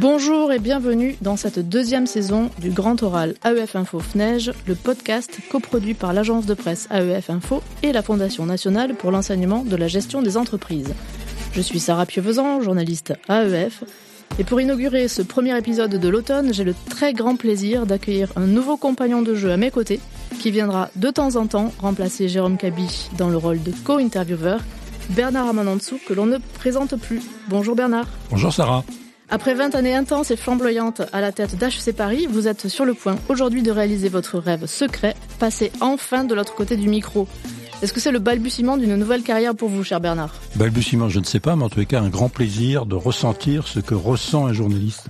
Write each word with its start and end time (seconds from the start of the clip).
Bonjour 0.00 0.50
et 0.50 0.58
bienvenue 0.58 1.18
dans 1.20 1.36
cette 1.36 1.58
deuxième 1.68 2.06
saison 2.06 2.48
du 2.58 2.70
Grand 2.70 3.02
Oral 3.02 3.34
AEF 3.44 3.76
Info 3.76 3.98
FNEJ, 3.98 4.52
le 4.66 4.74
podcast 4.74 5.38
coproduit 5.50 5.92
par 5.92 6.14
l'agence 6.14 6.46
de 6.46 6.54
presse 6.54 6.88
AEF 6.90 7.28
Info 7.28 7.62
et 7.82 7.92
la 7.92 8.00
Fondation 8.00 8.46
nationale 8.46 8.94
pour 8.94 9.10
l'enseignement 9.10 9.62
de 9.62 9.76
la 9.76 9.88
gestion 9.88 10.22
des 10.22 10.38
entreprises. 10.38 10.94
Je 11.52 11.60
suis 11.60 11.80
Sarah 11.80 12.06
Pieuvezan, 12.06 12.62
journaliste 12.62 13.12
AEF, 13.28 13.84
et 14.38 14.44
pour 14.44 14.58
inaugurer 14.58 15.06
ce 15.06 15.20
premier 15.20 15.58
épisode 15.58 15.94
de 15.94 16.08
l'automne, 16.08 16.54
j'ai 16.54 16.64
le 16.64 16.74
très 16.88 17.12
grand 17.12 17.36
plaisir 17.36 17.84
d'accueillir 17.84 18.32
un 18.36 18.46
nouveau 18.46 18.78
compagnon 18.78 19.20
de 19.20 19.34
jeu 19.34 19.52
à 19.52 19.58
mes 19.58 19.70
côtés, 19.70 20.00
qui 20.40 20.50
viendra 20.50 20.88
de 20.96 21.10
temps 21.10 21.36
en 21.36 21.46
temps 21.46 21.74
remplacer 21.78 22.26
Jérôme 22.26 22.56
Cabi 22.56 23.10
dans 23.18 23.28
le 23.28 23.36
rôle 23.36 23.62
de 23.62 23.72
co-intervieweur, 23.84 24.60
Bernard 25.10 25.48
Amanantsou, 25.48 25.98
que 26.08 26.14
l'on 26.14 26.24
ne 26.24 26.38
présente 26.54 26.98
plus. 26.98 27.20
Bonjour 27.48 27.76
Bernard. 27.76 28.06
Bonjour 28.30 28.50
Sarah. 28.50 28.82
Après 29.32 29.54
20 29.54 29.76
années 29.76 29.94
intenses 29.94 30.32
et 30.32 30.36
flamboyantes 30.36 31.02
à 31.12 31.20
la 31.20 31.30
tête 31.30 31.56
d'HC 31.56 31.92
Paris, 31.96 32.26
vous 32.28 32.48
êtes 32.48 32.66
sur 32.66 32.84
le 32.84 32.94
point 32.94 33.14
aujourd'hui 33.28 33.62
de 33.62 33.70
réaliser 33.70 34.08
votre 34.08 34.40
rêve 34.40 34.66
secret, 34.66 35.14
passer 35.38 35.70
enfin 35.80 36.24
de 36.24 36.34
l'autre 36.34 36.56
côté 36.56 36.76
du 36.76 36.88
micro. 36.88 37.28
Est-ce 37.80 37.92
que 37.92 38.00
c'est 38.00 38.10
le 38.10 38.18
balbutiement 38.18 38.76
d'une 38.76 38.96
nouvelle 38.96 39.22
carrière 39.22 39.54
pour 39.54 39.68
vous, 39.68 39.84
cher 39.84 40.00
Bernard? 40.00 40.34
Balbutiement, 40.56 41.08
je 41.08 41.20
ne 41.20 41.24
sais 41.24 41.38
pas, 41.38 41.54
mais 41.54 41.62
en 41.62 41.68
tous 41.68 41.78
les 41.78 41.86
cas, 41.86 42.00
un 42.00 42.08
grand 42.08 42.28
plaisir 42.28 42.86
de 42.86 42.96
ressentir 42.96 43.68
ce 43.68 43.78
que 43.78 43.94
ressent 43.94 44.46
un 44.46 44.52
journaliste. 44.52 45.06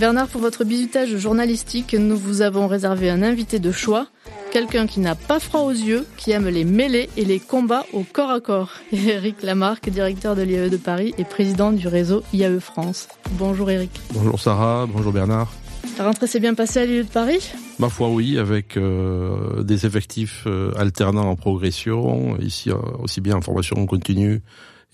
Bernard, 0.00 0.26
pour 0.26 0.40
votre 0.40 0.64
bisutage 0.64 1.16
journalistique, 1.16 1.94
nous 1.94 2.16
vous 2.16 2.42
avons 2.42 2.66
réservé 2.66 3.08
un 3.08 3.22
invité 3.22 3.60
de 3.60 3.70
choix, 3.70 4.08
quelqu'un 4.50 4.86
qui 4.86 5.00
n'a 5.00 5.14
pas 5.14 5.38
froid 5.38 5.60
aux 5.60 5.70
yeux, 5.70 6.06
qui 6.16 6.32
aime 6.32 6.48
les 6.48 6.64
mêlées 6.64 7.08
et 7.16 7.24
les 7.24 7.38
combats 7.38 7.86
au 7.92 8.02
corps 8.02 8.30
à 8.30 8.40
corps. 8.40 8.72
Eric 8.92 9.42
Lamarck, 9.42 9.88
directeur 9.88 10.34
de 10.34 10.42
l'IAE 10.42 10.68
de 10.68 10.76
Paris 10.76 11.14
et 11.18 11.24
président 11.24 11.72
du 11.72 11.86
réseau 11.86 12.22
IAE 12.32 12.60
France. 12.60 13.08
Bonjour 13.32 13.70
Eric. 13.70 13.90
Bonjour 14.12 14.40
Sarah, 14.40 14.86
bonjour 14.92 15.12
Bernard. 15.12 15.52
La 15.98 16.04
rentrée 16.04 16.26
s'est 16.26 16.40
bien 16.40 16.54
passée 16.54 16.80
à 16.80 16.86
l'IAE 16.86 17.04
de 17.04 17.08
Paris? 17.08 17.52
Ma 17.78 17.88
foi 17.88 18.08
oui, 18.08 18.38
avec 18.38 18.76
euh, 18.76 19.62
des 19.62 19.86
effectifs 19.86 20.44
euh, 20.46 20.72
alternants 20.76 21.30
en 21.30 21.36
progression, 21.36 22.36
ici 22.38 22.70
euh, 22.70 22.76
aussi 22.98 23.20
bien 23.20 23.36
en 23.36 23.40
formation 23.40 23.86
continue, 23.86 24.42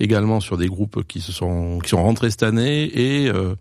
également 0.01 0.41
sur 0.41 0.59
des 0.59 0.67
groupes 0.67 1.07
qui 1.07 1.21
se 1.21 1.33
sont 1.33 1.79
qui 1.83 1.91
sont 1.91 2.03
rentrés 2.03 2.31
cette 2.31 2.43
année 2.43 2.85
et 2.85 3.29
euh, 3.29 3.55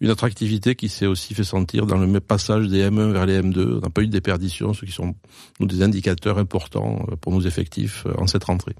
une 0.00 0.10
attractivité 0.10 0.74
qui 0.74 0.88
s'est 0.88 1.06
aussi 1.06 1.34
fait 1.34 1.44
sentir 1.44 1.86
dans 1.86 1.98
le 1.98 2.20
passage 2.20 2.68
des 2.68 2.88
M1 2.88 3.12
vers 3.12 3.26
les 3.26 3.40
M2. 3.40 3.78
On 3.78 3.80
n'a 3.80 3.90
pas 3.90 4.02
eu 4.02 4.06
de 4.06 4.12
déperdition, 4.12 4.72
ce 4.72 4.84
qui 4.84 4.92
sont 4.92 5.14
des 5.60 5.82
indicateurs 5.82 6.38
importants 6.38 7.06
euh, 7.10 7.16
pour 7.16 7.32
nos 7.32 7.40
effectifs 7.40 8.04
euh, 8.06 8.12
en 8.18 8.26
cette 8.26 8.44
rentrée. 8.44 8.74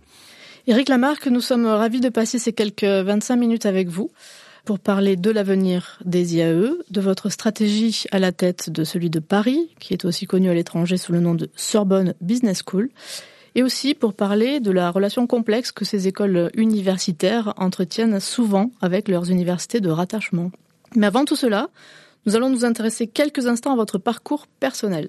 Éric 0.67 0.89
Lamarck, 0.89 1.27
nous 1.27 1.41
sommes 1.41 1.67
ravis 1.67 2.01
de 2.01 2.09
passer 2.09 2.39
ces 2.39 2.53
quelques 2.53 2.85
25 2.85 3.37
minutes 3.37 3.67
avec 3.67 3.89
vous 3.89 4.11
pour 4.65 4.79
parler 4.79 5.17
de 5.17 5.31
l'avenir 5.31 5.99
des 6.05 6.37
IAE, 6.37 6.77
de 6.91 7.01
votre 7.01 7.31
stratégie 7.31 8.05
à 8.13 8.19
la 8.19 8.31
tête 8.31 8.71
de 8.71 8.85
celui 8.85 9.11
de 9.11 9.19
Paris, 9.19 9.71
qui 9.81 9.93
est 9.93 10.05
aussi 10.05 10.27
connu 10.27 10.51
à 10.51 10.55
l'étranger 10.55 10.97
sous 10.97 11.13
le 11.13 11.21
nom 11.21 11.35
de 11.35 11.51
Sorbonne 11.57 12.15
Business 12.21 12.63
School, 12.65 12.91
et 13.55 13.63
aussi 13.63 13.95
pour 13.95 14.15
parler 14.15 14.61
de 14.61 14.71
la 14.71 14.91
relation 14.91 15.27
complexe 15.27 15.73
que 15.73 15.85
ces 15.85 16.09
écoles 16.09 16.51
universitaires 16.55 17.53
entretiennent 17.57 18.21
souvent 18.21 18.71
avec 18.81 19.09
leurs 19.09 19.31
universités 19.31 19.81
de 19.81 19.91
rattachement. 19.91 20.51
Mais 20.95 21.07
avant 21.07 21.25
tout 21.25 21.37
cela, 21.37 21.69
nous 22.27 22.37
allons 22.37 22.51
nous 22.51 22.65
intéresser 22.65 23.07
quelques 23.07 23.47
instants 23.47 23.73
à 23.73 23.77
votre 23.77 23.99
parcours 23.99 24.47
personnel. 24.61 25.09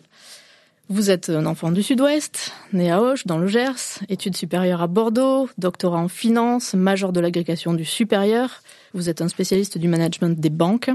Vous 0.89 1.09
êtes 1.09 1.29
un 1.29 1.45
enfant 1.45 1.71
du 1.71 1.81
Sud-Ouest, 1.81 2.51
né 2.73 2.91
à 2.91 3.01
Auch, 3.01 3.25
dans 3.25 3.37
le 3.37 3.47
Gers, 3.47 3.99
études 4.09 4.35
supérieures 4.35 4.81
à 4.81 4.87
Bordeaux, 4.87 5.49
doctorat 5.57 5.99
en 5.99 6.09
finance, 6.09 6.73
major 6.73 7.13
de 7.13 7.21
l'agrégation 7.21 7.73
du 7.73 7.85
supérieur. 7.85 8.61
Vous 8.93 9.09
êtes 9.09 9.21
un 9.21 9.29
spécialiste 9.29 9.77
du 9.77 9.87
management 9.87 10.37
des 10.37 10.49
banques. 10.49 10.91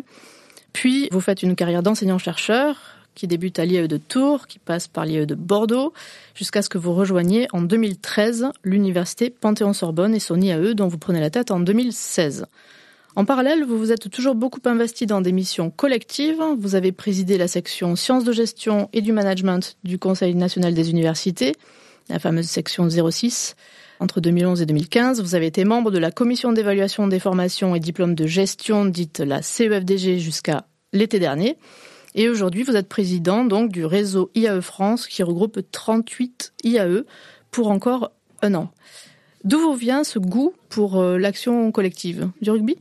Puis, 0.75 1.09
vous 1.11 1.21
faites 1.21 1.43
une 1.43 1.57
carrière 1.57 1.83
d'enseignant-chercheur 1.83 2.77
qui 3.15 3.27
débute 3.27 3.59
à 3.59 3.65
l'IAE 3.65 3.89
de 3.89 3.97
Tours, 3.97 4.47
qui 4.47 4.59
passe 4.59 4.87
par 4.87 5.05
l'IAE 5.05 5.27
de 5.27 5.35
Bordeaux, 5.35 5.93
jusqu'à 6.35 6.63
ce 6.63 6.69
que 6.69 6.79
vous 6.79 6.95
rejoigniez 6.95 7.49
en 7.53 7.63
2013 7.63 8.49
l'université 8.63 9.31
Panthéon-Sorbonne 9.31 10.15
et 10.15 10.21
son 10.21 10.41
IAE 10.41 10.75
dont 10.75 10.87
vous 10.87 10.99
prenez 10.99 11.21
la 11.21 11.31
tête 11.31 11.51
en 11.51 11.61
2016. 11.61 12.47
En 13.19 13.25
parallèle, 13.25 13.65
vous 13.65 13.77
vous 13.77 13.91
êtes 13.91 14.09
toujours 14.11 14.37
beaucoup 14.37 14.61
investi 14.65 15.05
dans 15.05 15.21
des 15.21 15.33
missions 15.33 15.71
collectives. 15.71 16.41
Vous 16.57 16.77
avez 16.77 16.93
présidé 16.93 17.37
la 17.37 17.49
section 17.49 17.97
sciences 17.97 18.23
de 18.23 18.31
gestion 18.31 18.89
et 18.93 19.01
du 19.01 19.11
management 19.11 19.77
du 19.83 19.99
Conseil 19.99 20.37
national 20.37 20.73
des 20.73 20.91
universités, 20.91 21.57
la 22.11 22.21
fameuse 22.21 22.47
section 22.47 22.89
06. 22.89 23.57
Entre 23.99 24.21
2011 24.21 24.63
et 24.63 24.67
2015, 24.67 25.21
vous 25.21 25.35
avez 25.35 25.47
été 25.47 25.65
membre 25.65 25.91
de 25.91 25.99
la 25.99 26.13
commission 26.13 26.53
d'évaluation 26.53 27.09
des 27.09 27.19
formations 27.19 27.75
et 27.75 27.81
diplômes 27.81 28.15
de 28.15 28.29
gestion, 28.29 28.85
dite 28.85 29.19
la 29.19 29.43
CEFDG, 29.43 30.21
jusqu'à 30.21 30.67
l'été 30.93 31.19
dernier. 31.19 31.57
Et 32.15 32.29
aujourd'hui, 32.29 32.63
vous 32.63 32.77
êtes 32.77 32.89
président 32.89 33.45
donc 33.45 33.73
du 33.73 33.85
réseau 33.85 34.31
IAE 34.37 34.61
France 34.61 35.09
qui 35.09 35.25
regroupe 35.25 35.59
38 35.73 36.53
IAE 36.63 37.03
pour 37.51 37.73
encore 37.73 38.13
un 38.43 38.55
an. 38.55 38.71
D'où 39.43 39.59
vous 39.59 39.75
vient 39.75 40.05
ce 40.05 40.21
goût 40.21 40.55
pour 40.69 41.01
euh, 41.01 41.19
l'action 41.19 41.73
collective? 41.73 42.31
Du 42.41 42.53
rugby? 42.53 42.77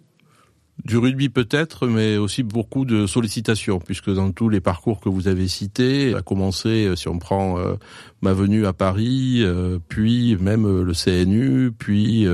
Du 0.87 0.97
rugby 0.97 1.27
peut-être, 1.27 1.85
mais 1.85 2.15
aussi 2.15 2.43
beaucoup 2.43 2.85
de 2.85 3.07
sollicitations, 3.07 3.79
puisque 3.79 4.09
dans 4.09 4.31
tous 4.31 4.47
les 4.47 4.61
parcours 4.61 5.01
que 5.01 5.09
vous 5.09 5.27
avez 5.27 5.49
cités, 5.49 6.15
à 6.15 6.21
commencer, 6.21 6.85
euh, 6.85 6.95
si 6.95 7.09
on 7.09 7.19
prend 7.19 7.59
euh, 7.59 7.73
ma 8.21 8.31
venue 8.31 8.65
à 8.65 8.71
Paris, 8.71 9.41
euh, 9.41 9.79
puis 9.89 10.37
même 10.37 10.81
le 10.81 10.93
CNU, 10.93 11.73
puis 11.77 12.25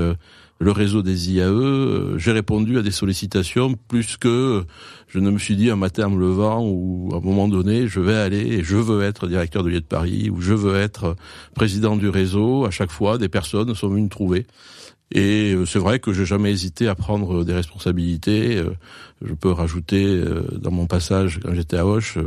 le 0.60 0.70
réseau 0.70 1.02
des 1.02 1.32
IAE, 1.32 2.16
j'ai 2.16 2.30
répondu 2.30 2.78
à 2.78 2.82
des 2.82 2.92
sollicitations 2.92 3.74
plus 3.88 4.16
que 4.16 4.64
je 5.08 5.18
ne 5.18 5.30
me 5.30 5.38
suis 5.38 5.56
dit 5.56 5.68
un 5.68 5.76
matin 5.76 6.06
en 6.06 6.10
me 6.10 6.20
levant 6.20 6.64
ou 6.64 7.10
à 7.12 7.16
un 7.16 7.20
moment 7.20 7.48
donné, 7.48 7.88
je 7.88 7.98
vais 7.98 8.14
aller 8.14 8.38
et 8.38 8.62
je 8.62 8.76
veux 8.76 9.02
être 9.02 9.26
directeur 9.26 9.64
de 9.64 9.68
l'IA 9.68 9.80
de 9.80 9.84
Paris 9.84 10.30
ou 10.30 10.40
je 10.40 10.54
veux 10.54 10.76
être 10.76 11.16
président 11.56 11.96
du 11.96 12.08
réseau. 12.08 12.64
À 12.64 12.70
chaque 12.70 12.92
fois, 12.92 13.18
des 13.18 13.28
personnes 13.28 13.74
sont 13.74 13.88
venues 13.88 14.02
me 14.02 14.08
trouver. 14.08 14.46
Et 15.14 15.54
euh, 15.54 15.64
c'est 15.64 15.78
vrai 15.78 16.00
que 16.00 16.12
j'ai 16.12 16.26
jamais 16.26 16.50
hésité 16.50 16.88
à 16.88 16.96
prendre 16.96 17.44
des 17.44 17.54
responsabilités. 17.54 18.56
Euh, 18.56 18.70
je 19.24 19.32
peux 19.32 19.52
rajouter 19.52 20.04
euh, 20.04 20.42
dans 20.58 20.72
mon 20.72 20.86
passage 20.86 21.38
quand 21.40 21.54
j'étais 21.54 21.76
à 21.76 21.86
Hoche, 21.86 22.18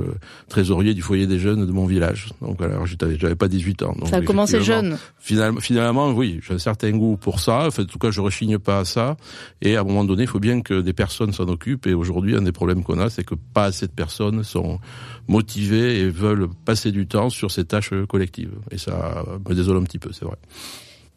trésorier 0.47 0.93
du 0.93 1.01
foyer 1.01 1.27
des 1.27 1.37
jeunes 1.37 1.65
de 1.65 1.71
mon 1.71 1.85
village. 1.85 2.29
Donc 2.41 2.61
alors 2.61 2.85
j'avais 2.85 3.35
pas 3.35 3.49
18 3.49 3.83
ans. 3.83 3.93
Donc, 3.99 4.07
ça 4.07 4.15
a 4.15 4.21
commencé 4.21 4.61
jeune. 4.61 4.97
Finalement, 5.19 5.59
finalement, 5.59 6.11
oui, 6.11 6.39
j'ai 6.47 6.53
un 6.53 6.59
certain 6.59 6.91
goût 6.91 7.17
pour 7.17 7.41
ça. 7.41 7.67
en 7.67 7.85
tout 7.85 7.99
cas, 7.99 8.09
je 8.09 8.21
rechigne 8.21 8.57
pas 8.57 8.79
à 8.79 8.85
ça. 8.85 9.17
Et 9.61 9.75
à 9.75 9.81
un 9.81 9.83
moment 9.83 10.05
donné, 10.05 10.23
il 10.23 10.29
faut 10.29 10.39
bien 10.39 10.61
que 10.61 10.79
des 10.79 10.93
personnes 10.93 11.33
s'en 11.33 11.47
occupent. 11.49 11.87
Et 11.87 11.93
aujourd'hui, 11.93 12.37
un 12.37 12.41
des 12.41 12.53
problèmes 12.53 12.83
qu'on 12.83 12.99
a, 12.99 13.09
c'est 13.09 13.25
que 13.25 13.35
pas 13.35 13.65
assez 13.65 13.87
de 13.87 13.91
personnes 13.91 14.43
sont 14.43 14.79
motivées 15.27 15.99
et 15.99 16.09
veulent 16.09 16.47
passer 16.63 16.93
du 16.93 17.05
temps 17.05 17.29
sur 17.29 17.51
ces 17.51 17.65
tâches 17.65 17.93
collectives. 18.07 18.53
Et 18.71 18.77
ça 18.77 19.25
me 19.47 19.53
désole 19.53 19.77
un 19.77 19.83
petit 19.83 19.99
peu, 19.99 20.13
c'est 20.13 20.25
vrai. 20.25 20.37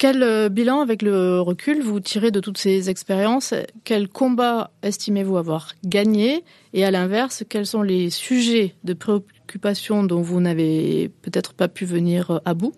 Quel 0.01 0.23
euh, 0.23 0.49
bilan, 0.49 0.81
avec 0.81 1.03
le 1.03 1.43
recul, 1.43 1.83
vous 1.83 2.01
tirez 2.01 2.31
de 2.31 2.41
toutes 2.41 2.57
ces 2.57 2.89
expériences? 2.89 3.53
Quel 3.85 4.09
combat 4.09 4.71
estimez-vous 4.83 5.37
avoir 5.37 5.75
gagné? 5.85 6.43
Et 6.73 6.87
à 6.87 6.91
l'inverse, 6.91 7.45
quels 7.47 7.67
sont 7.67 7.83
les 7.83 8.09
sujets 8.09 8.75
de 8.83 8.95
préoccupation 8.95 10.03
dont 10.03 10.23
vous 10.23 10.41
n'avez 10.41 11.11
peut-être 11.21 11.53
pas 11.53 11.69
pu 11.69 11.85
venir 11.85 12.41
à 12.47 12.55
bout? 12.55 12.73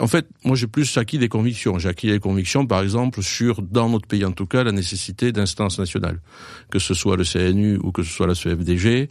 En 0.00 0.06
fait, 0.06 0.28
moi 0.44 0.54
j'ai 0.54 0.68
plus 0.68 0.96
acquis 0.98 1.18
des 1.18 1.28
convictions. 1.28 1.80
J'ai 1.80 1.88
acquis 1.88 2.08
des 2.08 2.20
convictions, 2.20 2.64
par 2.64 2.82
exemple, 2.82 3.20
sur, 3.20 3.60
dans 3.60 3.88
notre 3.88 4.06
pays 4.06 4.24
en 4.24 4.30
tout 4.30 4.46
cas, 4.46 4.62
la 4.62 4.70
nécessité 4.70 5.32
d'instances 5.32 5.80
nationales. 5.80 6.20
Que 6.70 6.78
ce 6.78 6.94
soit 6.94 7.16
le 7.16 7.24
CNU 7.24 7.76
ou 7.82 7.90
que 7.90 8.04
ce 8.04 8.12
soit 8.12 8.28
la 8.28 8.34
CFDG, 8.34 9.10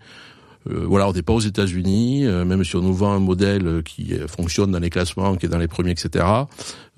euh, 0.69 0.85
voilà, 0.88 1.07
on 1.09 1.13
n'est 1.13 1.22
pas 1.22 1.34
aux 1.34 1.40
États-Unis, 1.40 2.25
euh, 2.25 2.46
même 2.46 2.63
si 2.63 2.75
on 2.75 2.81
nous 2.81 2.94
vend 2.94 3.12
un 3.12 3.19
modèle 3.19 3.84
qui 3.84 4.13
fonctionne 4.28 4.72
dans 4.72 4.79
les 4.79 4.90
classements, 4.90 5.35
qui 5.35 5.46
est 5.46 5.50
dans 5.50 5.57
les 5.57 5.68
premiers, 5.68 5.91
etc. 5.91 6.25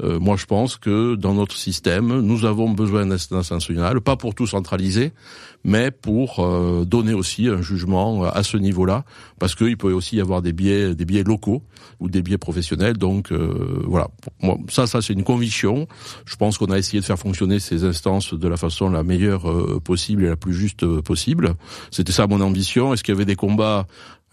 Euh, 0.03 0.19
moi, 0.19 0.35
je 0.35 0.45
pense 0.45 0.75
que 0.77 1.15
dans 1.15 1.33
notre 1.33 1.55
système, 1.55 2.19
nous 2.19 2.45
avons 2.45 2.69
besoin 2.69 3.05
d'instances 3.05 3.51
nationales, 3.51 4.01
pas 4.01 4.17
pour 4.17 4.35
tout 4.35 4.47
centraliser, 4.47 5.13
mais 5.63 5.89
pour 5.89 6.47
donner 6.85 7.15
aussi 7.15 7.47
un 7.47 7.61
jugement 7.61 8.23
à 8.23 8.43
ce 8.43 8.55
niveau-là, 8.57 9.03
parce 9.39 9.55
qu'il 9.55 9.77
peut 9.77 9.91
aussi 9.91 10.17
y 10.17 10.21
avoir 10.21 10.43
des 10.43 10.53
biais, 10.53 10.93
des 10.93 11.05
biais 11.05 11.23
locaux 11.23 11.63
ou 11.99 12.07
des 12.07 12.21
biais 12.21 12.37
professionnels. 12.37 12.97
Donc 12.97 13.31
voilà, 13.31 14.09
ça, 14.69 14.85
ça 14.85 15.01
c'est 15.01 15.13
une 15.13 15.23
conviction. 15.23 15.87
Je 16.25 16.35
pense 16.35 16.59
qu'on 16.59 16.67
a 16.67 16.77
essayé 16.77 16.99
de 16.99 17.05
faire 17.05 17.17
fonctionner 17.17 17.59
ces 17.59 17.83
instances 17.83 18.35
de 18.35 18.47
la 18.47 18.57
façon 18.57 18.89
la 18.89 19.01
meilleure 19.01 19.81
possible 19.81 20.25
et 20.25 20.27
la 20.27 20.35
plus 20.35 20.53
juste 20.53 20.85
possible. 21.01 21.55
C'était 21.89 22.11
ça 22.11 22.27
mon 22.27 22.41
ambition. 22.41 22.93
Est-ce 22.93 23.03
qu'il 23.03 23.15
y 23.15 23.17
avait 23.17 23.25
des 23.25 23.35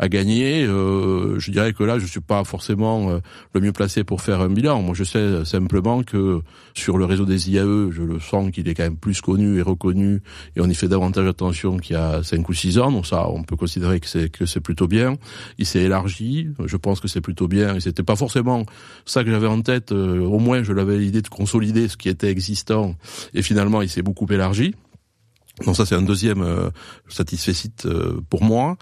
à 0.02 0.08
gagner. 0.08 0.64
Euh, 0.64 1.38
je 1.38 1.50
dirais 1.52 1.72
que 1.72 1.84
là, 1.84 1.98
je 1.98 2.06
suis 2.06 2.20
pas 2.20 2.42
forcément 2.42 3.10
euh, 3.10 3.18
le 3.54 3.60
mieux 3.60 3.70
placé 3.70 4.02
pour 4.02 4.20
faire 4.20 4.40
un 4.40 4.48
bilan. 4.48 4.82
Moi, 4.82 4.94
je 4.94 5.04
sais 5.04 5.44
simplement 5.44 6.02
que 6.02 6.40
sur 6.74 6.98
le 6.98 7.04
réseau 7.04 7.24
des 7.24 7.50
IAE, 7.50 7.92
je 7.92 8.02
le 8.02 8.18
sens 8.18 8.50
qu'il 8.50 8.68
est 8.68 8.74
quand 8.74 8.82
même 8.82 8.96
plus 8.96 9.20
connu 9.20 9.58
et 9.58 9.62
reconnu, 9.62 10.20
et 10.56 10.60
on 10.60 10.68
y 10.68 10.74
fait 10.74 10.88
davantage 10.88 11.28
attention 11.28 11.76
qu'il 11.76 11.94
y 11.94 11.98
a 11.98 12.22
cinq 12.24 12.48
ou 12.48 12.52
six 12.52 12.78
ans. 12.78 12.90
Donc 12.90 13.06
ça, 13.06 13.28
on 13.28 13.44
peut 13.44 13.54
considérer 13.54 14.00
que 14.00 14.08
c'est 14.08 14.28
que 14.28 14.44
c'est 14.44 14.60
plutôt 14.60 14.88
bien. 14.88 15.14
Il 15.58 15.66
s'est 15.66 15.82
élargi. 15.82 16.48
Je 16.64 16.76
pense 16.76 16.98
que 16.98 17.06
c'est 17.06 17.20
plutôt 17.20 17.46
bien. 17.46 17.76
Et 17.76 17.80
c'était 17.80 18.02
pas 18.02 18.16
forcément 18.16 18.64
ça 19.04 19.22
que 19.22 19.30
j'avais 19.30 19.46
en 19.46 19.62
tête. 19.62 19.92
Euh, 19.92 20.20
au 20.20 20.40
moins, 20.40 20.64
je 20.64 20.72
l'avais 20.72 20.98
l'idée 20.98 21.22
de 21.22 21.28
consolider 21.28 21.86
ce 21.86 21.96
qui 21.96 22.08
était 22.08 22.28
existant. 22.28 22.96
Et 23.34 23.42
finalement, 23.42 23.82
il 23.82 23.88
s'est 23.88 24.02
beaucoup 24.02 24.26
élargi. 24.28 24.74
Donc 25.64 25.76
ça 25.76 25.86
c'est 25.86 25.94
un 25.94 26.02
deuxième 26.02 26.42
euh, 26.42 26.70
satisfait 27.08 27.52
pour 28.30 28.42
moi. 28.42 28.76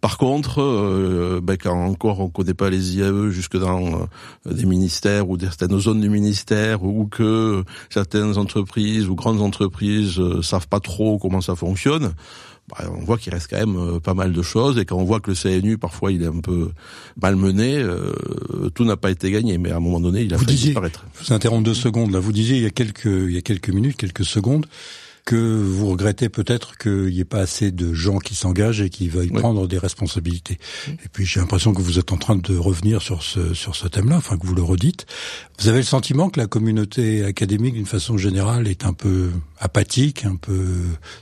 Par 0.00 0.18
contre, 0.18 0.60
euh, 0.60 1.40
ben, 1.42 1.56
quand 1.56 1.74
encore 1.74 2.20
on 2.20 2.28
connaît 2.28 2.54
pas 2.54 2.68
les 2.68 2.96
IAE 2.96 3.30
jusque 3.30 3.58
dans 3.58 4.06
des 4.44 4.66
ministères 4.66 5.28
ou 5.28 5.38
certaines 5.38 5.78
zones 5.78 6.00
du 6.00 6.10
ministère 6.10 6.82
ou 6.82 7.06
que 7.06 7.64
certaines 7.88 8.36
entreprises 8.36 9.08
ou 9.08 9.14
grandes 9.14 9.40
entreprises 9.40 10.20
savent 10.42 10.68
pas 10.68 10.80
trop 10.80 11.18
comment 11.18 11.40
ça 11.40 11.56
fonctionne, 11.56 12.14
bah, 12.68 12.78
on 12.90 13.04
voit 13.04 13.18
qu'il 13.18 13.32
reste 13.32 13.48
quand 13.50 13.58
même 13.58 13.76
euh, 13.76 14.00
pas 14.00 14.14
mal 14.14 14.32
de 14.32 14.42
choses 14.42 14.78
et 14.78 14.86
quand 14.86 14.96
on 14.96 15.04
voit 15.04 15.20
que 15.20 15.30
le 15.30 15.36
CNU 15.36 15.76
parfois 15.76 16.12
il 16.12 16.22
est 16.22 16.26
un 16.26 16.40
peu 16.40 16.70
malmené, 17.20 17.76
euh, 17.76 18.10
tout 18.74 18.84
n'a 18.84 18.96
pas 18.96 19.10
été 19.10 19.30
gagné. 19.30 19.58
Mais 19.58 19.70
à 19.70 19.76
un 19.76 19.80
moment 19.80 20.00
donné, 20.00 20.22
il 20.22 20.32
a 20.32 20.38
vous 20.38 20.44
failli 20.44 20.56
disiez, 20.56 20.70
disparaître. 20.70 21.04
Je 21.20 21.26
vous 21.26 21.32
interromps 21.34 21.64
deux 21.64 21.74
secondes. 21.74 22.10
Là, 22.10 22.20
vous 22.20 22.32
disiez 22.32 22.56
il 22.56 22.62
y 22.62 22.66
a 22.66 22.70
quelques 22.70 23.04
il 23.04 23.32
y 23.32 23.36
a 23.36 23.42
quelques 23.42 23.68
minutes, 23.68 23.96
quelques 23.96 24.24
secondes 24.24 24.64
que 25.24 25.36
vous 25.36 25.88
regrettez 25.88 26.28
peut-être 26.28 26.76
qu'il 26.76 27.06
n'y 27.06 27.20
ait 27.20 27.24
pas 27.24 27.40
assez 27.40 27.70
de 27.70 27.94
gens 27.94 28.18
qui 28.18 28.34
s'engagent 28.34 28.82
et 28.82 28.90
qui 28.90 29.08
veuillent 29.08 29.30
prendre 29.30 29.66
des 29.66 29.78
responsabilités. 29.78 30.58
Et 30.88 31.08
puis 31.12 31.24
j'ai 31.24 31.40
l'impression 31.40 31.72
que 31.72 31.80
vous 31.80 31.98
êtes 31.98 32.12
en 32.12 32.18
train 32.18 32.36
de 32.36 32.56
revenir 32.56 33.00
sur 33.00 33.22
ce 33.22 33.54
sur 33.54 33.74
ce 33.74 33.88
thème-là, 33.88 34.16
enfin 34.16 34.36
que 34.36 34.46
vous 34.46 34.54
le 34.54 34.62
redites. 34.62 35.06
Vous 35.60 35.68
avez 35.68 35.78
le 35.78 35.84
sentiment 35.84 36.28
que 36.28 36.38
la 36.38 36.46
communauté 36.46 37.24
académique, 37.24 37.74
d'une 37.74 37.86
façon 37.86 38.18
générale, 38.18 38.68
est 38.68 38.84
un 38.84 38.92
peu 38.92 39.30
apathique, 39.58 40.24
un 40.24 40.36
peu 40.36 40.66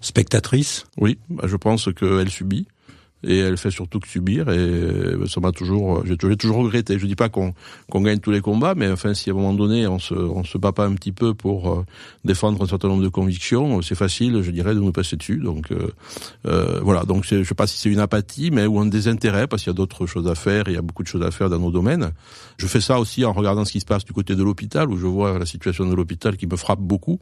spectatrice? 0.01 0.85
Oui, 0.99 1.19
bah, 1.29 1.45
je 1.47 1.57
pense 1.57 1.89
qu'elle 1.95 2.31
subit 2.31 2.67
et 3.25 3.39
elle 3.39 3.57
fait 3.57 3.71
surtout 3.71 4.01
que 4.01 4.09
subir 4.09 4.49
et 4.51 5.15
ça 5.29 5.41
m'a 5.41 5.53
toujours 5.53 6.05
j'ai 6.05 6.17
toujours 6.17 6.57
regretté. 6.59 6.99
Je 6.99 7.07
dis 7.07 7.15
pas 7.15 7.29
qu'on 7.29 7.55
qu'on 7.91 8.01
gagne 8.01 8.19
tous 8.19 8.31
les 8.31 8.41
combats 8.41 8.75
mais 8.75 8.91
enfin 8.91 9.15
si 9.15 9.31
à 9.31 9.33
un 9.33 9.37
moment 9.37 9.55
donné 9.55 9.87
on 9.87 9.99
se 9.99 10.15
on 10.15 10.45
se 10.45 10.59
bat 10.59 10.73
pas 10.73 10.87
un 10.87 10.95
petit 10.95 11.13
peu 11.13 11.35
pour 11.35 11.71
euh, 11.71 11.85
défendre 12.25 12.63
un 12.63 12.67
certain 12.67 12.89
nombre 12.89 13.03
de 13.03 13.09
convictions 13.09 13.81
c'est 13.83 13.95
facile 13.95 14.43
je 14.43 14.51
dirais 14.51 14.75
de 14.75 14.81
nous 14.81 14.93
passer 14.93 15.17
dessus. 15.17 15.39
Donc 15.39 15.71
euh, 15.73 15.89
euh 16.47 16.81
voilà. 16.83 17.05
Donc 17.05 17.25
je 17.25 17.45
sais 17.45 17.55
pas 17.55 17.67
si 17.67 17.79
c'est 17.79 17.91
une 17.91 18.01
apathie 18.01 18.51
mais 18.51 18.67
ou 18.67 18.79
un 18.79 18.87
désintérêt 18.87 19.47
parce 19.47 19.63
qu'il 19.63 19.71
y 19.71 19.75
a 19.75 19.77
d'autres 19.77 20.07
choses 20.07 20.29
à 20.29 20.35
faire 20.35 20.65
il 20.67 20.75
y 20.75 20.79
a 20.79 20.83
beaucoup 20.83 21.03
de 21.03 21.09
choses 21.09 21.23
à 21.23 21.31
faire 21.31 21.49
dans 21.49 21.59
nos 21.59 21.71
domaines. 21.71 22.11
Je 22.59 22.67
fais 22.67 22.81
ça 22.81 22.99
aussi 22.99 23.25
en 23.25 23.33
regardant 23.33 23.65
ce 23.65 23.73
qui 23.73 23.81
se 23.81 23.87
passe 23.87 24.05
du 24.05 24.13
côté 24.13 24.35
de 24.35 24.43
l'hôpital 24.43 24.91
où 24.91 24.97
je 24.97 25.07
vois 25.07 25.39
la 25.39 25.47
situation 25.47 25.89
de 25.89 25.95
l'hôpital 25.95 26.37
qui 26.37 26.47
me 26.47 26.57
frappe 26.57 26.81
beaucoup. 26.81 27.19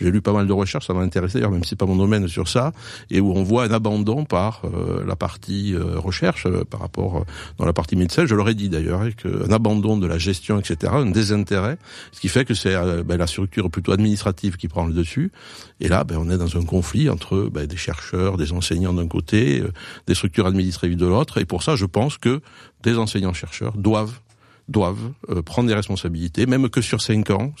J'ai 0.00 0.10
lu 0.10 0.20
pas 0.20 0.32
mal 0.32 0.46
de 0.46 0.52
recherches 0.52 0.86
ça 0.86 0.94
m'a 0.94 1.00
intéressé 1.00 1.40
même 1.40 1.62
si 1.62 1.70
c'est 1.70 1.76
pas 1.76 1.86
mon 1.86 1.96
domaine 1.96 2.28
sur 2.28 2.48
ça 2.48 2.72
et 3.10 3.20
où 3.20 3.32
on 3.32 3.42
voit 3.42 3.64
un 3.64 3.70
abandon 3.70 4.24
par 4.24 4.62
euh, 4.64 5.04
la 5.06 5.16
partie 5.16 5.43
euh, 5.50 5.98
recherche 5.98 6.46
euh, 6.46 6.64
par 6.64 6.80
rapport 6.80 7.18
euh, 7.18 7.24
dans 7.58 7.64
la 7.64 7.72
partie 7.72 7.96
médecine. 7.96 8.26
Je 8.26 8.34
leur 8.34 8.48
ai 8.48 8.54
dit 8.54 8.68
d'ailleurs 8.68 9.02
hein, 9.02 9.10
qu'un 9.10 9.52
abandon 9.52 9.96
de 9.96 10.06
la 10.06 10.18
gestion, 10.18 10.58
etc., 10.58 10.92
un 10.96 11.06
désintérêt, 11.06 11.78
ce 12.12 12.20
qui 12.20 12.28
fait 12.28 12.44
que 12.44 12.54
c'est 12.54 12.74
ben, 13.04 13.16
la 13.16 13.26
structure 13.26 13.70
plutôt 13.70 13.92
administrative 13.92 14.56
qui 14.56 14.68
prend 14.68 14.86
le 14.86 14.92
dessus. 14.92 15.32
Et 15.80 15.88
là, 15.88 16.04
ben, 16.04 16.16
on 16.18 16.30
est 16.30 16.38
dans 16.38 16.56
un 16.56 16.64
conflit 16.64 17.10
entre 17.10 17.50
ben, 17.52 17.66
des 17.66 17.76
chercheurs, 17.76 18.36
des 18.36 18.52
enseignants 18.52 18.92
d'un 18.92 19.08
côté, 19.08 19.62
des 20.06 20.14
structures 20.14 20.46
administratives 20.46 20.96
de 20.96 21.06
l'autre. 21.06 21.38
Et 21.38 21.44
pour 21.44 21.62
ça, 21.62 21.76
je 21.76 21.86
pense 21.86 22.18
que 22.18 22.40
des 22.82 22.96
enseignants-chercheurs 22.98 23.76
doivent 23.76 24.20
doivent 24.66 25.12
prendre 25.44 25.68
des 25.68 25.74
responsabilités, 25.74 26.46
même 26.46 26.70
que 26.70 26.80
sur 26.80 27.02
cinq 27.02 27.28
ans, 27.28 27.52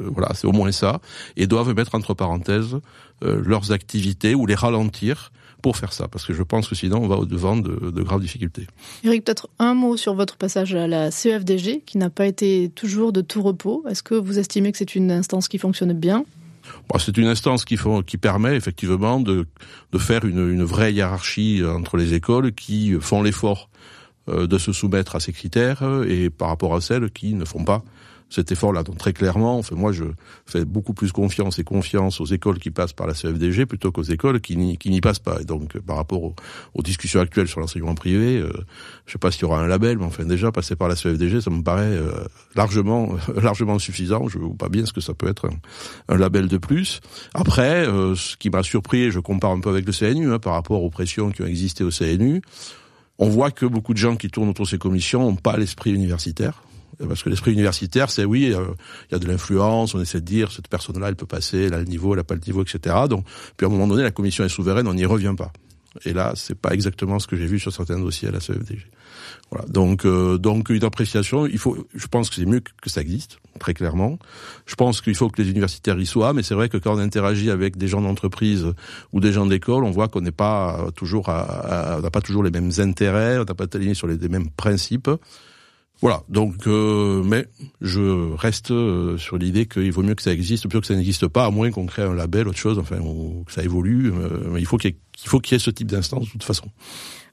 voilà, 0.00 0.34
c'est 0.34 0.48
au 0.48 0.52
moins 0.52 0.72
ça, 0.72 1.00
et 1.36 1.46
doivent 1.46 1.72
mettre 1.76 1.94
entre 1.94 2.12
parenthèses 2.12 2.80
leurs 3.22 3.70
activités 3.70 4.34
ou 4.34 4.44
les 4.44 4.56
ralentir 4.56 5.30
pour 5.64 5.78
faire 5.78 5.94
ça, 5.94 6.08
parce 6.08 6.26
que 6.26 6.34
je 6.34 6.42
pense 6.42 6.68
que 6.68 6.74
sinon 6.74 6.98
on 7.02 7.08
va 7.08 7.16
au-devant 7.16 7.56
de, 7.56 7.90
de 7.90 8.02
graves 8.02 8.20
difficultés. 8.20 8.66
Eric, 9.02 9.24
peut-être 9.24 9.48
un 9.58 9.72
mot 9.72 9.96
sur 9.96 10.12
votre 10.12 10.36
passage 10.36 10.74
à 10.74 10.86
la 10.86 11.10
CEFDG, 11.10 11.84
qui 11.86 11.96
n'a 11.96 12.10
pas 12.10 12.26
été 12.26 12.70
toujours 12.74 13.14
de 13.14 13.22
tout 13.22 13.40
repos. 13.40 13.82
Est-ce 13.88 14.02
que 14.02 14.14
vous 14.14 14.38
estimez 14.38 14.72
que 14.72 14.76
c'est 14.76 14.94
une 14.94 15.10
instance 15.10 15.48
qui 15.48 15.56
fonctionne 15.56 15.94
bien? 15.94 16.26
Bon, 16.90 16.98
c'est 16.98 17.16
une 17.16 17.28
instance 17.28 17.64
qui, 17.64 17.78
font, 17.78 18.02
qui 18.02 18.18
permet 18.18 18.56
effectivement 18.56 19.20
de, 19.20 19.46
de 19.90 19.98
faire 19.98 20.26
une, 20.26 20.50
une 20.50 20.64
vraie 20.64 20.92
hiérarchie 20.92 21.62
entre 21.64 21.96
les 21.96 22.12
écoles 22.12 22.52
qui 22.52 22.92
font 23.00 23.22
l'effort 23.22 23.70
euh, 24.28 24.46
de 24.46 24.58
se 24.58 24.70
soumettre 24.74 25.16
à 25.16 25.20
ces 25.20 25.32
critères 25.32 25.82
et 26.06 26.28
par 26.28 26.48
rapport 26.48 26.74
à 26.74 26.82
celles 26.82 27.10
qui 27.10 27.32
ne 27.32 27.46
font 27.46 27.64
pas 27.64 27.82
cet 28.34 28.52
effort-là. 28.52 28.82
Donc 28.82 28.98
très 28.98 29.12
clairement, 29.12 29.58
enfin, 29.58 29.76
moi 29.76 29.92
je 29.92 30.04
fais 30.46 30.64
beaucoup 30.64 30.92
plus 30.92 31.12
confiance 31.12 31.58
et 31.58 31.64
confiance 31.64 32.20
aux 32.20 32.26
écoles 32.26 32.58
qui 32.58 32.70
passent 32.70 32.92
par 32.92 33.06
la 33.06 33.14
CFDG 33.14 33.66
plutôt 33.66 33.92
qu'aux 33.92 34.02
écoles 34.02 34.40
qui 34.40 34.56
n'y 34.56 35.00
passent 35.00 35.18
pas. 35.20 35.40
Et 35.40 35.44
donc 35.44 35.78
par 35.80 35.96
rapport 35.96 36.22
aux, 36.22 36.82
discussions 36.82 37.20
actuelles 37.20 37.48
sur 37.48 37.60
l'enseignement 37.60 37.94
privé, 37.94 38.38
euh, 38.38 38.52
je 39.06 39.12
sais 39.12 39.18
pas 39.18 39.30
s'il 39.30 39.42
y 39.42 39.44
aura 39.46 39.60
un 39.60 39.66
label, 39.66 39.98
mais 39.98 40.04
enfin 40.04 40.24
déjà 40.24 40.52
passer 40.52 40.76
par 40.76 40.88
la 40.88 40.96
CFDG, 40.96 41.40
ça 41.40 41.50
me 41.50 41.62
paraît 41.62 41.84
euh, 41.84 42.12
largement 42.54 43.10
largement 43.42 43.78
suffisant. 43.78 44.28
Je 44.28 44.38
vois 44.38 44.54
pas 44.56 44.68
bien 44.68 44.84
ce 44.84 44.92
que 44.92 45.00
ça 45.00 45.14
peut 45.14 45.28
être 45.28 45.48
un, 46.08 46.16
label 46.16 46.48
de 46.48 46.58
plus. 46.58 47.00
Après, 47.32 47.86
euh, 47.86 48.14
ce 48.14 48.36
qui 48.36 48.50
m'a 48.50 48.62
surpris, 48.62 49.10
je 49.10 49.20
compare 49.20 49.52
un 49.52 49.60
peu 49.60 49.70
avec 49.70 49.86
le 49.86 49.92
CNU 49.92 50.32
hein, 50.32 50.38
par 50.38 50.54
rapport 50.54 50.82
aux 50.82 50.90
pressions 50.90 51.30
qui 51.30 51.42
ont 51.42 51.46
existé 51.46 51.84
au 51.84 51.90
CNU. 51.90 52.42
On 53.18 53.28
voit 53.28 53.52
que 53.52 53.64
beaucoup 53.64 53.92
de 53.92 53.98
gens 53.98 54.16
qui 54.16 54.28
tournent 54.28 54.48
autour 54.48 54.64
de 54.64 54.70
ces 54.70 54.78
commissions 54.78 55.20
n'ont 55.20 55.36
pas 55.36 55.56
l'esprit 55.56 55.92
universitaire 55.92 56.64
parce 56.98 57.22
que 57.22 57.30
l'esprit 57.30 57.52
universitaire, 57.52 58.10
c'est 58.10 58.24
oui, 58.24 58.52
euh, 58.52 58.66
il 59.10 59.12
y 59.12 59.14
a 59.14 59.18
de 59.18 59.26
l'influence, 59.26 59.94
on 59.94 60.00
essaie 60.00 60.20
de 60.20 60.26
dire 60.26 60.52
cette 60.52 60.68
personne-là, 60.68 61.08
elle 61.08 61.16
peut 61.16 61.26
passer, 61.26 61.64
elle 61.64 61.74
a 61.74 61.78
le 61.78 61.84
niveau, 61.84 62.12
elle 62.12 62.18
n'a 62.18 62.24
pas 62.24 62.34
le 62.34 62.42
niveau, 62.46 62.62
etc. 62.62 62.96
Donc, 63.08 63.24
puis 63.56 63.66
à 63.66 63.68
un 63.68 63.72
moment 63.72 63.86
donné, 63.86 64.02
la 64.02 64.10
commission 64.10 64.44
est 64.44 64.48
souveraine, 64.48 64.86
on 64.86 64.94
n'y 64.94 65.06
revient 65.06 65.34
pas. 65.36 65.52
Et 66.04 66.12
là, 66.12 66.32
c'est 66.34 66.56
pas 66.58 66.74
exactement 66.74 67.18
ce 67.18 67.26
que 67.26 67.36
j'ai 67.36 67.46
vu 67.46 67.60
sur 67.60 67.72
certains 67.72 67.98
dossiers 67.98 68.28
à 68.28 68.32
la 68.32 68.40
CEFDG. 68.40 68.86
Voilà. 69.50 69.66
Donc, 69.68 70.04
euh, 70.04 70.38
donc 70.38 70.70
une 70.70 70.84
appréciation. 70.84 71.46
Il 71.46 71.58
faut. 71.58 71.86
Je 71.94 72.06
pense 72.08 72.30
que 72.30 72.36
c'est 72.36 72.46
mieux 72.46 72.60
que 72.60 72.90
ça 72.90 73.00
existe, 73.00 73.38
très 73.60 73.74
clairement. 73.74 74.18
Je 74.66 74.74
pense 74.74 75.00
qu'il 75.00 75.14
faut 75.14 75.28
que 75.28 75.40
les 75.40 75.50
universitaires 75.50 75.98
y 75.98 76.06
soient, 76.06 76.32
mais 76.32 76.42
c'est 76.42 76.54
vrai 76.54 76.68
que 76.68 76.78
quand 76.78 76.94
on 76.94 76.98
interagit 76.98 77.50
avec 77.50 77.76
des 77.76 77.86
gens 77.86 78.02
d'entreprise 78.02 78.66
ou 79.12 79.20
des 79.20 79.32
gens 79.32 79.46
d'école, 79.46 79.84
on 79.84 79.92
voit 79.92 80.08
qu'on 80.08 80.22
n'est 80.22 80.32
pas 80.32 80.88
toujours, 80.96 81.28
à, 81.28 81.96
on 81.98 82.00
n'a 82.00 82.10
pas 82.10 82.20
toujours 82.20 82.42
les 82.42 82.50
mêmes 82.50 82.72
intérêts, 82.78 83.38
on 83.38 83.44
n'a 83.44 83.54
pas 83.54 83.66
aligné 83.72 83.94
sur 83.94 84.08
les 84.08 84.16
mêmes 84.28 84.50
principes. 84.50 85.10
Voilà, 86.04 86.22
donc, 86.28 86.66
euh, 86.66 87.22
mais 87.24 87.46
je 87.80 88.34
reste 88.34 88.72
euh, 88.72 89.16
sur 89.16 89.38
l'idée 89.38 89.64
qu'il 89.64 89.90
vaut 89.90 90.02
mieux 90.02 90.14
que 90.14 90.20
ça 90.20 90.34
existe 90.34 90.64
plutôt 90.64 90.82
que 90.82 90.86
ça 90.86 90.94
n'existe 90.94 91.28
pas, 91.28 91.46
à 91.46 91.50
moins 91.50 91.70
qu'on 91.70 91.86
crée 91.86 92.02
un 92.02 92.12
label, 92.12 92.46
autre 92.46 92.58
chose, 92.58 92.78
enfin, 92.78 92.98
que 93.46 93.50
ça 93.50 93.62
évolue. 93.62 94.12
Euh, 94.12 94.50
mais 94.50 94.60
il 94.60 94.66
faut 94.66 94.76
qu'il 94.76 94.90
y, 94.90 94.94
y 94.94 95.54
ait 95.54 95.58
ce 95.58 95.70
type 95.70 95.90
d'instance 95.90 96.26
de 96.26 96.30
toute 96.30 96.42
façon. 96.42 96.66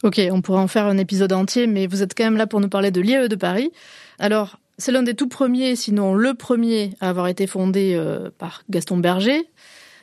Ok, 0.03 0.21
on 0.31 0.41
pourrait 0.41 0.61
en 0.61 0.69
faire 0.69 0.85
un 0.85 0.97
épisode 0.97 1.33
entier, 1.33 1.67
mais 1.67 1.85
vous 1.85 2.01
êtes 2.01 2.15
quand 2.15 2.23
même 2.23 2.37
là 2.37 2.47
pour 2.47 2.61
nous 2.61 2.69
parler 2.69 2.91
de 2.91 3.01
l'IAE 3.01 3.27
de 3.27 3.35
Paris. 3.35 3.71
Alors, 4.19 4.57
c'est 4.77 4.93
l'un 4.93 5.03
des 5.03 5.15
tout 5.15 5.27
premiers, 5.27 5.75
sinon 5.75 6.13
le 6.13 6.33
premier, 6.33 6.91
à 7.01 7.09
avoir 7.09 7.27
été 7.27 7.47
fondé 7.47 8.01
par 8.37 8.63
Gaston 8.69 8.99
Berger, 8.99 9.49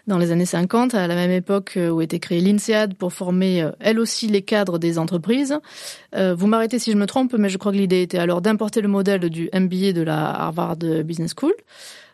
dans 0.09 0.19
les 0.19 0.33
années 0.33 0.47
50, 0.47 0.95
à 0.95 1.07
la 1.07 1.15
même 1.15 1.31
époque 1.31 1.75
euh, 1.77 1.91
où 1.91 2.01
était 2.01 2.19
créée 2.19 2.41
l'INSEAD 2.41 2.95
pour 2.95 3.13
former 3.13 3.63
euh, 3.63 3.71
elle 3.79 4.01
aussi 4.01 4.27
les 4.27 4.43
cadres 4.43 4.79
des 4.79 4.99
entreprises. 4.99 5.59
Euh, 6.17 6.35
vous 6.35 6.47
m'arrêtez 6.47 6.79
si 6.79 6.91
je 6.91 6.97
me 6.97 7.07
trompe, 7.07 7.35
mais 7.35 7.51
je 7.51 7.59
crois 7.59 7.73
que 7.73 7.77
l'idée 7.77 8.03
était 8.03 8.19
alors 8.19 8.41
d'importer 8.41 8.81
le 8.81 8.89
modèle 8.89 9.29
du 9.29 9.51
MBA 9.55 9.93
de 9.93 10.03
la 10.03 10.31
Harvard 10.31 10.77
Business 10.77 11.35
School. 11.39 11.53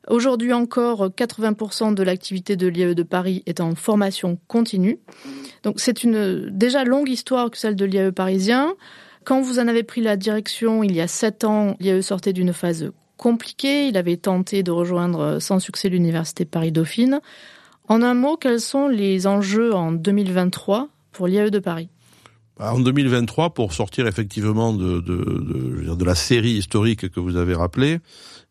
Aujourd'hui 0.08 0.52
encore, 0.52 1.08
80% 1.08 1.94
de 1.94 2.02
l'activité 2.02 2.56
de 2.56 2.66
l'IAE 2.66 2.94
de 2.94 3.02
Paris 3.02 3.42
est 3.46 3.60
en 3.60 3.74
formation 3.74 4.38
continue. 4.48 4.98
Donc 5.62 5.76
c'est 5.78 6.04
une 6.04 6.50
déjà 6.50 6.84
longue 6.84 7.08
histoire 7.08 7.50
que 7.50 7.56
celle 7.56 7.76
de 7.76 7.86
l'IAE 7.86 8.12
parisien. 8.12 8.74
Quand 9.24 9.40
vous 9.40 9.60
en 9.60 9.68
avez 9.68 9.82
pris 9.82 10.02
la 10.02 10.16
direction 10.16 10.82
il 10.82 10.94
y 10.94 11.00
a 11.00 11.08
sept 11.08 11.44
ans, 11.44 11.76
l'IAE 11.80 12.02
sortait 12.02 12.34
d'une 12.34 12.52
phase 12.52 12.90
compliquée. 13.16 13.86
Il 13.86 13.96
avait 13.96 14.18
tenté 14.18 14.62
de 14.62 14.70
rejoindre 14.70 15.38
sans 15.38 15.58
succès 15.58 15.88
l'université 15.88 16.44
Paris-Dauphine. 16.44 17.20
En 17.88 18.02
un 18.02 18.14
mot, 18.14 18.36
quels 18.36 18.60
sont 18.60 18.88
les 18.88 19.26
enjeux 19.26 19.74
en 19.74 19.92
2023 19.92 20.88
pour 21.12 21.26
l'IAE 21.26 21.50
de 21.50 21.58
Paris? 21.58 21.88
Bah, 22.58 22.72
en 22.72 22.78
2023, 22.78 23.52
pour 23.52 23.72
sortir 23.72 24.06
effectivement 24.06 24.72
de, 24.72 26.04
la 26.04 26.14
série 26.14 26.52
historique 26.52 27.10
que 27.10 27.20
vous 27.20 27.36
avez 27.36 27.54
rappelée, 27.54 27.98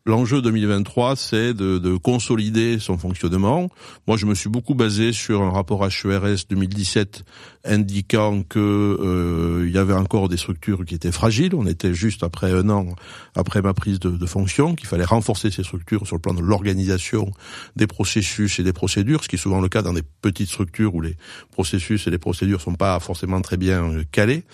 L'enjeu 0.06 0.42
2023, 0.42 1.16
c'est 1.16 1.54
de, 1.54 1.78
de, 1.78 1.96
consolider 1.96 2.78
son 2.78 2.98
fonctionnement. 2.98 3.70
Moi, 4.06 4.18
je 4.18 4.26
me 4.26 4.34
suis 4.34 4.50
beaucoup 4.50 4.74
basé 4.74 5.14
sur 5.14 5.40
un 5.40 5.50
rapport 5.50 5.82
HERS 5.82 6.44
2017 6.50 7.24
indiquant 7.64 8.42
que 8.42 8.58
euh, 8.58 9.64
il 9.66 9.72
y 9.72 9.78
avait 9.78 9.94
encore 9.94 10.28
des 10.28 10.36
structures 10.36 10.84
qui 10.84 10.94
étaient 10.94 11.10
fragiles. 11.10 11.54
On 11.54 11.66
était 11.66 11.94
juste 11.94 12.22
après 12.22 12.52
un 12.52 12.68
an 12.68 12.86
après 13.34 13.62
ma 13.62 13.72
prise 13.72 13.98
de, 13.98 14.10
de 14.10 14.26
fonction, 14.26 14.74
qu'il 14.74 14.86
fallait 14.86 15.06
renforcer 15.06 15.50
ces 15.50 15.62
structures 15.62 16.06
sur 16.06 16.16
le 16.16 16.20
plan 16.20 16.34
de 16.34 16.42
l'organisation 16.42 17.32
des 17.74 17.86
processus 17.86 18.58
et 18.58 18.62
des 18.62 18.74
procédures, 18.74 19.24
ce 19.24 19.28
qui 19.28 19.36
est 19.36 19.38
souvent 19.38 19.62
le 19.62 19.70
cas 19.70 19.80
dans 19.80 19.94
des 19.94 20.02
petites 20.20 20.50
structures 20.50 20.94
où 20.94 21.00
les 21.00 21.16
processus 21.50 22.06
et 22.06 22.10
les 22.10 22.18
procédures 22.18 22.60
sont 22.60 22.74
pas 22.74 23.00
forcément 23.00 23.40
très 23.40 23.56
bien 23.56 24.02
calés. 24.12 24.44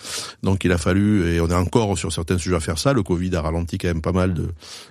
Donc, 0.43 0.63
il 0.63 0.71
a 0.71 0.77
fallu 0.77 1.27
et 1.27 1.41
on 1.41 1.49
est 1.49 1.53
encore 1.53 1.97
sur 1.97 2.13
certains 2.13 2.37
sujets 2.37 2.55
à 2.55 2.61
faire 2.61 2.77
ça. 2.77 2.93
Le 2.93 3.03
Covid 3.03 3.35
a 3.35 3.41
ralenti 3.41 3.77
quand 3.77 3.89
même 3.89 4.01
pas 4.01 4.13
mal 4.13 4.33
de 4.33 4.47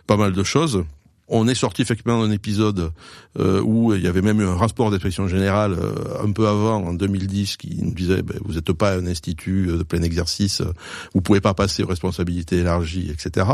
pas 0.07 0.19
mal 0.19 0.33
de 0.33 0.43
choses. 0.51 0.85
On 1.33 1.47
est 1.47 1.55
sorti 1.55 1.81
effectivement 1.81 2.27
d'un 2.27 2.33
épisode 2.33 2.91
euh, 3.39 3.63
où 3.63 3.95
il 3.95 4.03
y 4.03 4.09
avait 4.09 4.21
même 4.21 4.41
eu 4.41 4.47
un 4.47 4.57
rapport 4.57 4.91
d'inspection 4.91 5.29
générale 5.29 5.77
euh, 5.79 6.25
un 6.25 6.33
peu 6.33 6.49
avant, 6.49 6.85
en 6.85 6.93
2010, 6.93 7.57
qui 7.57 7.79
nous 7.81 7.95
disait 7.95 8.23
ben, 8.23 8.37
vous 8.45 8.55
n'êtes 8.55 8.73
pas 8.73 8.97
un 8.97 9.07
institut 9.07 9.69
de 9.69 9.85
plein 9.85 10.03
exercice, 10.03 10.61
vous 11.15 11.21
pouvez 11.21 11.41
pas 11.41 11.55
passer 11.55 11.85
aux 11.85 11.87
responsabilités 11.87 12.57
élargies, 12.57 13.13
etc. 13.13 13.47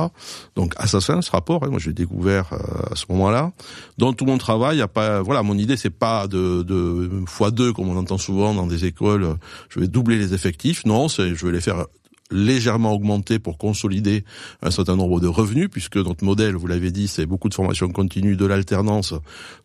Donc 0.54 0.72
assassin 0.78 1.20
ce 1.20 1.30
rapport, 1.30 1.64
hein, 1.64 1.68
moi 1.68 1.78
je 1.78 1.88
l'ai 1.88 1.94
découvert 1.94 2.54
à 2.90 2.96
ce 2.96 3.04
moment-là. 3.10 3.52
Dans 3.98 4.14
tout 4.14 4.24
mon 4.24 4.38
travail, 4.38 4.80
a 4.80 4.88
pas, 4.88 5.20
voilà, 5.20 5.42
mon 5.42 5.58
idée 5.58 5.76
c'est 5.76 5.90
pas 5.90 6.26
de, 6.28 6.62
de 6.62 7.10
fois 7.26 7.50
deux 7.50 7.74
comme 7.74 7.90
on 7.90 7.98
entend 7.98 8.16
souvent 8.16 8.54
dans 8.54 8.66
des 8.66 8.86
écoles, 8.86 9.36
je 9.68 9.80
vais 9.80 9.88
doubler 9.88 10.16
les 10.16 10.32
effectifs. 10.32 10.86
Non, 10.86 11.08
c'est 11.08 11.34
je 11.34 11.44
vais 11.44 11.52
les 11.52 11.60
faire 11.60 11.84
légèrement 12.30 12.92
augmenter 12.92 13.38
pour 13.38 13.58
consolider 13.58 14.24
un 14.62 14.70
certain 14.70 14.96
nombre 14.96 15.20
de 15.20 15.28
revenus, 15.28 15.68
puisque 15.70 15.96
notre 15.96 16.24
modèle, 16.24 16.54
vous 16.54 16.66
l'avez 16.66 16.90
dit, 16.90 17.08
c'est 17.08 17.26
beaucoup 17.26 17.48
de 17.48 17.54
formation 17.54 17.88
continue, 17.88 18.36
de 18.36 18.46
l'alternance, 18.46 19.14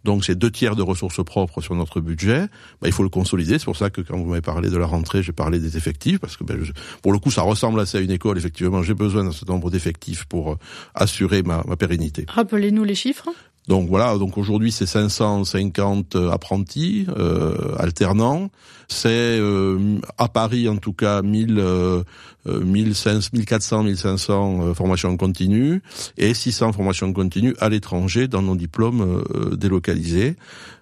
donc 0.03 0.25
c'est 0.25 0.35
deux 0.35 0.51
tiers 0.51 0.75
de 0.75 0.81
ressources 0.81 1.23
propres 1.23 1.61
sur 1.61 1.75
notre 1.75 2.01
budget. 2.01 2.47
Bah, 2.81 2.87
il 2.87 2.91
faut 2.91 3.03
le 3.03 3.09
consolider. 3.09 3.59
C'est 3.59 3.65
pour 3.65 3.77
ça 3.77 3.89
que 3.89 4.01
quand 4.01 4.17
vous 4.17 4.25
m'avez 4.25 4.41
parlé 4.41 4.69
de 4.69 4.77
la 4.77 4.85
rentrée, 4.85 5.23
j'ai 5.23 5.31
parlé 5.31 5.59
des 5.59 5.77
effectifs, 5.77 6.19
parce 6.19 6.37
que 6.37 6.43
ben, 6.43 6.59
pour 7.01 7.11
le 7.11 7.19
coup, 7.19 7.31
ça 7.31 7.41
ressemble 7.41 7.79
assez 7.79 7.97
à 7.97 8.01
une 8.01 8.11
école. 8.11 8.37
Effectivement, 8.37 8.83
j'ai 8.83 8.93
besoin 8.93 9.23
d'un 9.23 9.31
certain 9.31 9.53
nombre 9.53 9.71
d'effectifs 9.71 10.25
pour 10.25 10.53
euh, 10.53 10.55
assurer 10.93 11.43
ma, 11.43 11.63
ma 11.67 11.77
pérennité. 11.77 12.25
Rappelez-nous 12.27 12.83
les 12.83 12.95
chiffres. 12.95 13.29
Donc 13.67 13.87
voilà, 13.87 14.17
donc 14.17 14.37
aujourd'hui 14.37 14.71
c'est 14.71 14.87
550 14.87 16.15
euh, 16.15 16.31
apprentis 16.31 17.05
euh, 17.09 17.75
alternants. 17.77 18.49
C'est 18.87 19.09
euh, 19.11 19.99
à 20.17 20.27
Paris 20.27 20.67
en 20.67 20.77
tout 20.77 20.93
cas 20.93 21.21
1000, 21.21 21.59
euh, 21.59 22.03
1400, 22.45 23.83
1500 23.83 24.73
formations 24.73 25.15
continues 25.15 25.81
et 26.17 26.33
600 26.33 26.73
formations 26.73 27.13
continues 27.13 27.55
à 27.59 27.69
l'étranger 27.69 28.27
dans 28.27 28.41
nos 28.41 28.55
diplômes 28.55 29.23
délocalisés. 29.53 30.35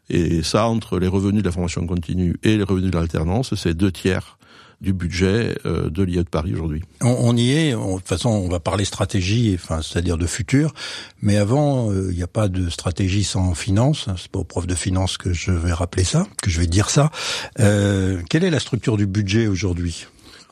Et 0.09 0.41
ça, 0.41 0.67
entre 0.67 0.97
les 0.97 1.07
revenus 1.07 1.43
de 1.43 1.47
la 1.47 1.51
formation 1.51 1.85
continue 1.85 2.37
et 2.41 2.57
les 2.57 2.63
revenus 2.63 2.89
de 2.89 2.97
l'alternance, 2.97 3.53
c'est 3.53 3.75
deux 3.75 3.91
tiers 3.91 4.38
du 4.81 4.93
budget 4.93 5.57
euh, 5.65 5.89
de 5.89 6.03
l'IE 6.03 6.17
de 6.17 6.23
Paris 6.23 6.53
aujourd'hui. 6.53 6.83
On, 7.01 7.35
y 7.35 7.51
est. 7.51 7.71
de 7.73 7.95
toute 7.97 8.07
façon, 8.07 8.29
on 8.29 8.47
va 8.47 8.59
parler 8.59 8.85
stratégie, 8.85 9.51
enfin, 9.55 9.81
c'est-à-dire 9.81 10.17
de 10.17 10.25
futur. 10.25 10.73
Mais 11.21 11.37
avant, 11.37 11.91
euh, 11.91 12.09
il 12.11 12.17
n'y 12.17 12.23
a 12.23 12.27
pas 12.27 12.47
de 12.47 12.69
stratégie 12.69 13.23
sans 13.23 13.53
finance. 13.53 14.07
C'est 14.17 14.31
pas 14.31 14.39
au 14.39 14.43
prof 14.43 14.67
de 14.67 14.75
finance 14.75 15.17
que 15.17 15.33
je 15.33 15.51
vais 15.51 15.73
rappeler 15.73 16.03
ça, 16.03 16.27
que 16.41 16.49
je 16.49 16.59
vais 16.59 16.67
dire 16.67 16.89
ça. 16.89 17.11
Euh, 17.59 18.21
quelle 18.29 18.43
est 18.43 18.49
la 18.49 18.59
structure 18.59 18.95
du 18.95 19.05
budget 19.05 19.47
aujourd'hui? 19.47 20.07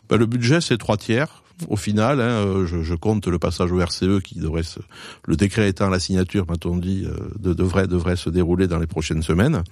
Ben, 0.09 0.17
Le 0.17 0.25
budget, 0.25 0.61
c'est 0.61 0.77
trois 0.77 0.97
tiers 0.97 1.43
au 1.67 1.75
final, 1.75 2.21
hein, 2.21 2.45
euh, 2.45 2.65
je, 2.65 2.83
je, 2.83 2.93
compte 2.93 3.27
le 3.27 3.39
passage 3.39 3.71
au 3.71 3.79
RCE 3.79 4.21
qui 4.23 4.39
devrait 4.39 4.63
se, 4.63 4.79
le 5.25 5.35
décret 5.35 5.69
étant 5.69 5.89
la 5.89 5.99
signature, 5.99 6.45
m'a-t-on 6.47 6.77
dit, 6.77 7.05
euh, 7.05 7.15
de, 7.39 7.53
devrait 7.53 7.87
devrait 7.87 8.15
se 8.15 8.29
dérouler 8.29 8.67
dans 8.67 8.79
les 8.79 8.87
prochaines 8.87 9.23
semaines. 9.23 9.63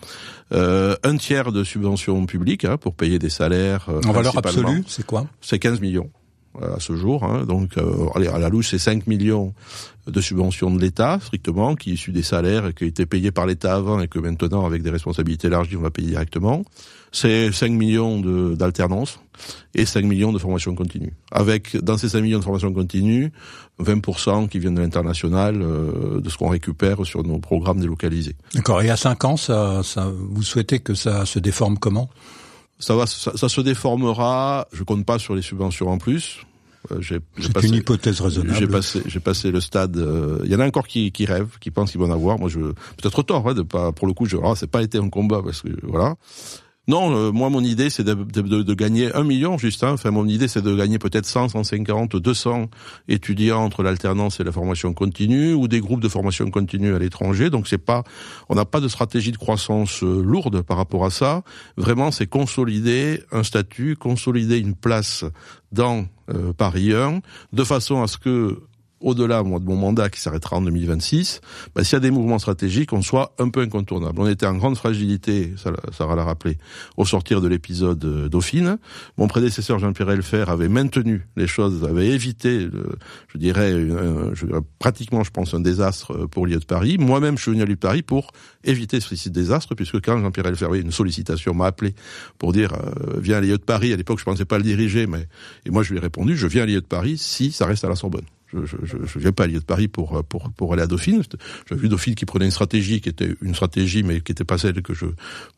Euh, 0.52 0.96
un 1.04 1.18
tiers 1.18 1.52
de 1.52 1.64
subventions 1.64 2.26
publiques 2.26 2.66
hein, 2.66 2.78
pour 2.78 2.96
payer 2.96 3.20
des 3.20 3.30
salaires. 3.30 3.88
en 4.06 4.12
valeur 4.12 4.38
absolue, 4.38 4.84
c'est 4.88 5.06
quoi? 5.06 5.28
C'est 5.42 5.60
15 5.60 5.80
millions 5.80 6.10
à 6.62 6.80
ce 6.80 6.96
jour. 6.96 7.24
Hein. 7.24 7.46
Donc, 7.46 7.78
euh, 7.78 8.08
allez, 8.16 8.28
à 8.28 8.40
la 8.40 8.50
louche, 8.50 8.70
c'est 8.70 8.80
5 8.80 9.08
millions 9.08 9.54
de 10.08 10.22
subventions 10.22 10.72
de 10.72 10.80
l'État, 10.80 11.20
strictement, 11.22 11.76
qui 11.76 11.94
issuent 11.94 12.12
des 12.12 12.24
salaires 12.24 12.68
et 12.68 12.74
qui 12.74 12.86
étaient 12.86 13.06
payés 13.06 13.32
par 13.32 13.46
l'État 13.46 13.76
avant 13.76 14.00
et 14.00 14.08
que 14.08 14.20
maintenant, 14.20 14.66
avec 14.66 14.82
des 14.84 14.90
responsabilités 14.90 15.48
élargies, 15.48 15.78
on 15.78 15.82
va 15.82 15.92
payer 15.92 16.10
directement. 16.10 16.64
C'est 17.12 17.52
5 17.52 17.72
millions 17.72 18.20
d'alternance 18.56 19.20
et 19.74 19.86
5 19.86 20.06
millions 20.06 20.32
de 20.32 20.40
formation 20.40 20.76
continue. 20.76 21.14
Avec, 21.32 21.78
dans 21.78 21.98
ces 21.98 22.10
5 22.10 22.22
millions 22.22 22.40
de 22.40 22.44
formation 22.44 22.72
continue, 22.74 23.32
20% 23.82 24.48
qui 24.50 24.60
viennent 24.60 24.76
de 24.76 24.82
l'international, 24.82 25.62
euh, 25.62 26.22
de 26.22 26.30
ce 26.30 26.38
qu'on 26.38 26.50
récupère 26.50 27.06
sur 27.06 27.24
nos 27.24 27.40
programmes 27.40 27.80
délocalisés. 27.80 28.36
D'accord. 28.54 28.82
Et 28.82 28.90
à 28.90 28.98
5 28.98 29.26
ans, 29.26 29.38
ça, 29.38 29.82
ça, 29.84 30.12
vous 30.12 30.44
souhaitez 30.44 30.80
que 30.80 30.94
ça 30.94 31.26
se 31.26 31.40
déforme 31.40 31.78
comment? 31.78 32.10
Ça 32.80 32.96
va, 32.96 33.06
ça, 33.08 33.36
ça, 33.36 33.50
se 33.50 33.62
déformera. 33.62 34.68
Je 34.74 34.84
compte 34.84 35.06
pas 35.06 35.18
sur 35.18 35.34
les 35.36 35.42
subventions 35.42 35.88
en 35.88 35.98
plus. 35.98 36.40
Euh, 36.92 37.00
c'est 37.02 37.64
une 37.64 37.76
hypothèse 37.76 38.22
raisonnable. 38.22 38.60
J'ai 38.60 38.68
passé, 38.68 39.02
j'ai 39.06 39.20
passé 39.20 39.52
le 39.52 39.62
stade. 39.62 39.98
Euh, 39.98 40.40
il 40.44 40.52
y 40.52 40.56
en 40.56 40.60
a 40.60 40.68
encore 40.68 40.88
qui, 40.88 41.12
qui 41.12 41.26
rêvent, 41.26 41.58
qui 41.60 41.72
pensent 41.72 41.92
qu'ils 41.92 42.00
vont 42.00 42.08
en 42.08 42.14
avoir. 42.14 42.40
Moi, 42.40 42.50
je 42.50 42.60
peut-être 42.60 43.24
tort, 43.24 43.48
hein, 43.48 43.54
de 43.54 43.62
pas. 43.62 43.92
Pour 43.92 44.08
le 44.08 44.14
coup, 44.14 44.26
je, 44.26 44.38
ah, 44.44 44.54
c'est 44.56 44.70
pas 44.70 44.84
été 44.84 44.98
un 44.98 45.10
combat 45.10 45.42
parce 45.44 45.62
que 45.62 45.70
voilà. 45.84 46.16
Non, 46.88 47.16
euh, 47.16 47.32
moi 47.32 47.50
mon 47.50 47.64
idée 47.64 47.90
c'est 47.90 48.04
de, 48.04 48.74
gagner 48.74 49.14
un 49.16 49.24
million, 49.24 49.58
Justin. 49.58 49.94
Enfin 49.94 50.12
mon 50.12 50.28
idée 50.28 50.48
c'est 50.48 50.62
de 50.62 50.76
gagner 50.76 51.00
peut-être 51.00 51.26
100, 51.26 51.50
150, 51.50 52.16
200 52.16 52.70
étudiants 53.08 53.64
entre 53.64 53.82
l'alternance 53.82 54.40
et 54.40 54.44
la 54.44 54.52
formation 54.52 54.94
continue 54.94 55.54
ou 55.54 55.68
des 55.68 55.80
groupes 55.80 56.02
de 56.02 56.10
formation 56.10 56.50
continue 56.52 56.94
à 56.94 57.00
l'étranger. 57.00 57.50
Donc 57.50 57.68
c'est 57.68 57.80
pas, 57.80 58.04
on 58.50 58.56
n'a 58.56 58.66
pas 58.66 58.82
de 58.82 58.88
stratégie 58.88 59.32
de 59.32 59.38
croissance 59.38 60.04
euh, 60.04 60.22
lourde 60.22 60.62
par 60.62 60.78
rapport 60.78 61.06
à 61.06 61.10
ça. 61.10 61.44
Vraiment 61.76 62.12
c'est 62.12 62.28
consolider 62.28 63.24
un 63.32 63.44
statut, 63.44 63.96
consolider 63.96 64.60
une 64.60 64.76
place 64.76 65.26
dans 65.72 66.06
euh, 66.30 66.54
Paris 66.54 66.94
1, 66.94 67.22
de 67.52 67.64
façon 67.64 68.04
à 68.04 68.08
ce 68.08 68.18
que 68.18 68.60
au-delà 69.02 69.44
de 69.44 69.48
mon 69.48 69.76
mandat 69.76 70.10
qui 70.10 70.20
s'arrêtera 70.20 70.58
en 70.58 70.62
2026, 70.62 71.42
bah, 71.76 71.84
s'il 71.84 71.94
y 71.94 71.96
a 71.98 72.00
des 72.00 72.12
mouvements 72.12 72.40
stratégiques, 72.40 72.94
on 72.94 73.02
soit 73.02 73.34
un 73.40 73.50
peu 73.50 73.62
incontournable. 73.62 74.20
On 74.20 74.28
était 74.28 74.46
en 74.46 74.56
grande 74.56 74.78
fragilité, 74.78 75.54
va 76.00 76.16
l'a 76.16 76.24
rappelé, 76.24 76.58
au 76.98 77.06
sortir 77.06 77.42
de 77.42 77.48
l'épisode 77.48 78.04
euh, 78.06 78.30
Dauphine. 78.30 78.78
Mon 79.18 79.28
prédécesseur 79.28 79.80
Jean-Pierre 79.80 80.12
Elfer 80.12 80.46
avait 80.48 80.70
maintenu 80.70 81.28
les 81.36 81.48
choses, 81.48 81.84
avait 81.84 82.08
évité, 82.08 82.68
je, 83.28 83.38
dirais, 83.38 83.74
pratiquement, 84.80 85.24
je 85.24 85.32
pense, 85.32 85.54
un 85.54 85.60
désastre 85.60 86.14
euh, 86.14 86.28
pour 86.28 86.48
l'IE 86.48 86.58
de 86.58 86.66
Paris. 86.66 86.98
Moi-même, 86.98 87.38
je 87.38 87.44
suis 87.44 87.52
venu 87.52 87.64
à 87.64 87.66
l'IE 87.66 87.76
de 87.76 87.80
Paris 87.80 88.02
pour 88.02 88.32
éviter 88.64 89.00
ce 89.00 89.30
désastre, 89.30 89.76
puisque 89.76 90.02
quand 90.02 90.20
Jean-Pierre 90.20 90.48
Elfer, 90.48 90.68
une 90.74 90.92
sollicitation 90.92 91.54
m'a 91.54 91.68
appelé 91.68 91.96
pour 92.38 92.54
dire 92.54 92.74
euh, 92.74 93.20
viens 93.20 93.38
à 93.38 93.42
l'IE 93.42 93.52
de 93.52 93.58
Paris. 93.58 93.94
À 93.94 93.98
l'époque, 93.98 94.20
je 94.20 94.26
pensais 94.26 94.46
pas 94.46 94.58
le 94.58 94.64
diriger, 94.64 95.08
mais 95.08 95.28
et 95.66 95.70
moi 95.70 95.84
je 95.84 95.92
lui 95.92 95.98
ai 95.98 96.02
répondu 96.02 96.36
je 96.36 96.48
viens 96.48 96.64
à 96.64 96.66
l'IE 96.66 96.76
de 96.76 96.80
Paris 96.82 97.18
si 97.18 97.52
ça 97.52 97.66
reste 97.66 97.84
à 97.84 97.90
la 97.90 97.96
Sorbonne. 97.96 98.26
Je, 98.54 98.60
je, 98.84 99.20
viens 99.20 99.32
pas 99.32 99.44
à 99.44 99.48
l'île 99.48 99.60
de 99.60 99.66
Paris 99.66 99.88
pour, 99.88 100.24
pour, 100.26 100.50
pour 100.52 100.74
aller 100.74 100.82
à 100.82 100.88
Dauphine. 100.88 101.24
J'ai 101.70 101.76
vu 101.76 101.90
Dauphine 101.90 102.16
qui 102.16 102.26
prenait 102.26 102.46
une 102.46 102.52
stratégie 102.52 103.02
qui 103.02 103.10
était 103.10 103.36
une 103.42 103.56
stratégie, 103.56 104.04
mais 104.04 104.22
qui 104.22 104.32
était 104.32 104.44
pas 104.44 104.58
celle 104.58 104.82
que 104.82 104.94
je, 104.94 105.06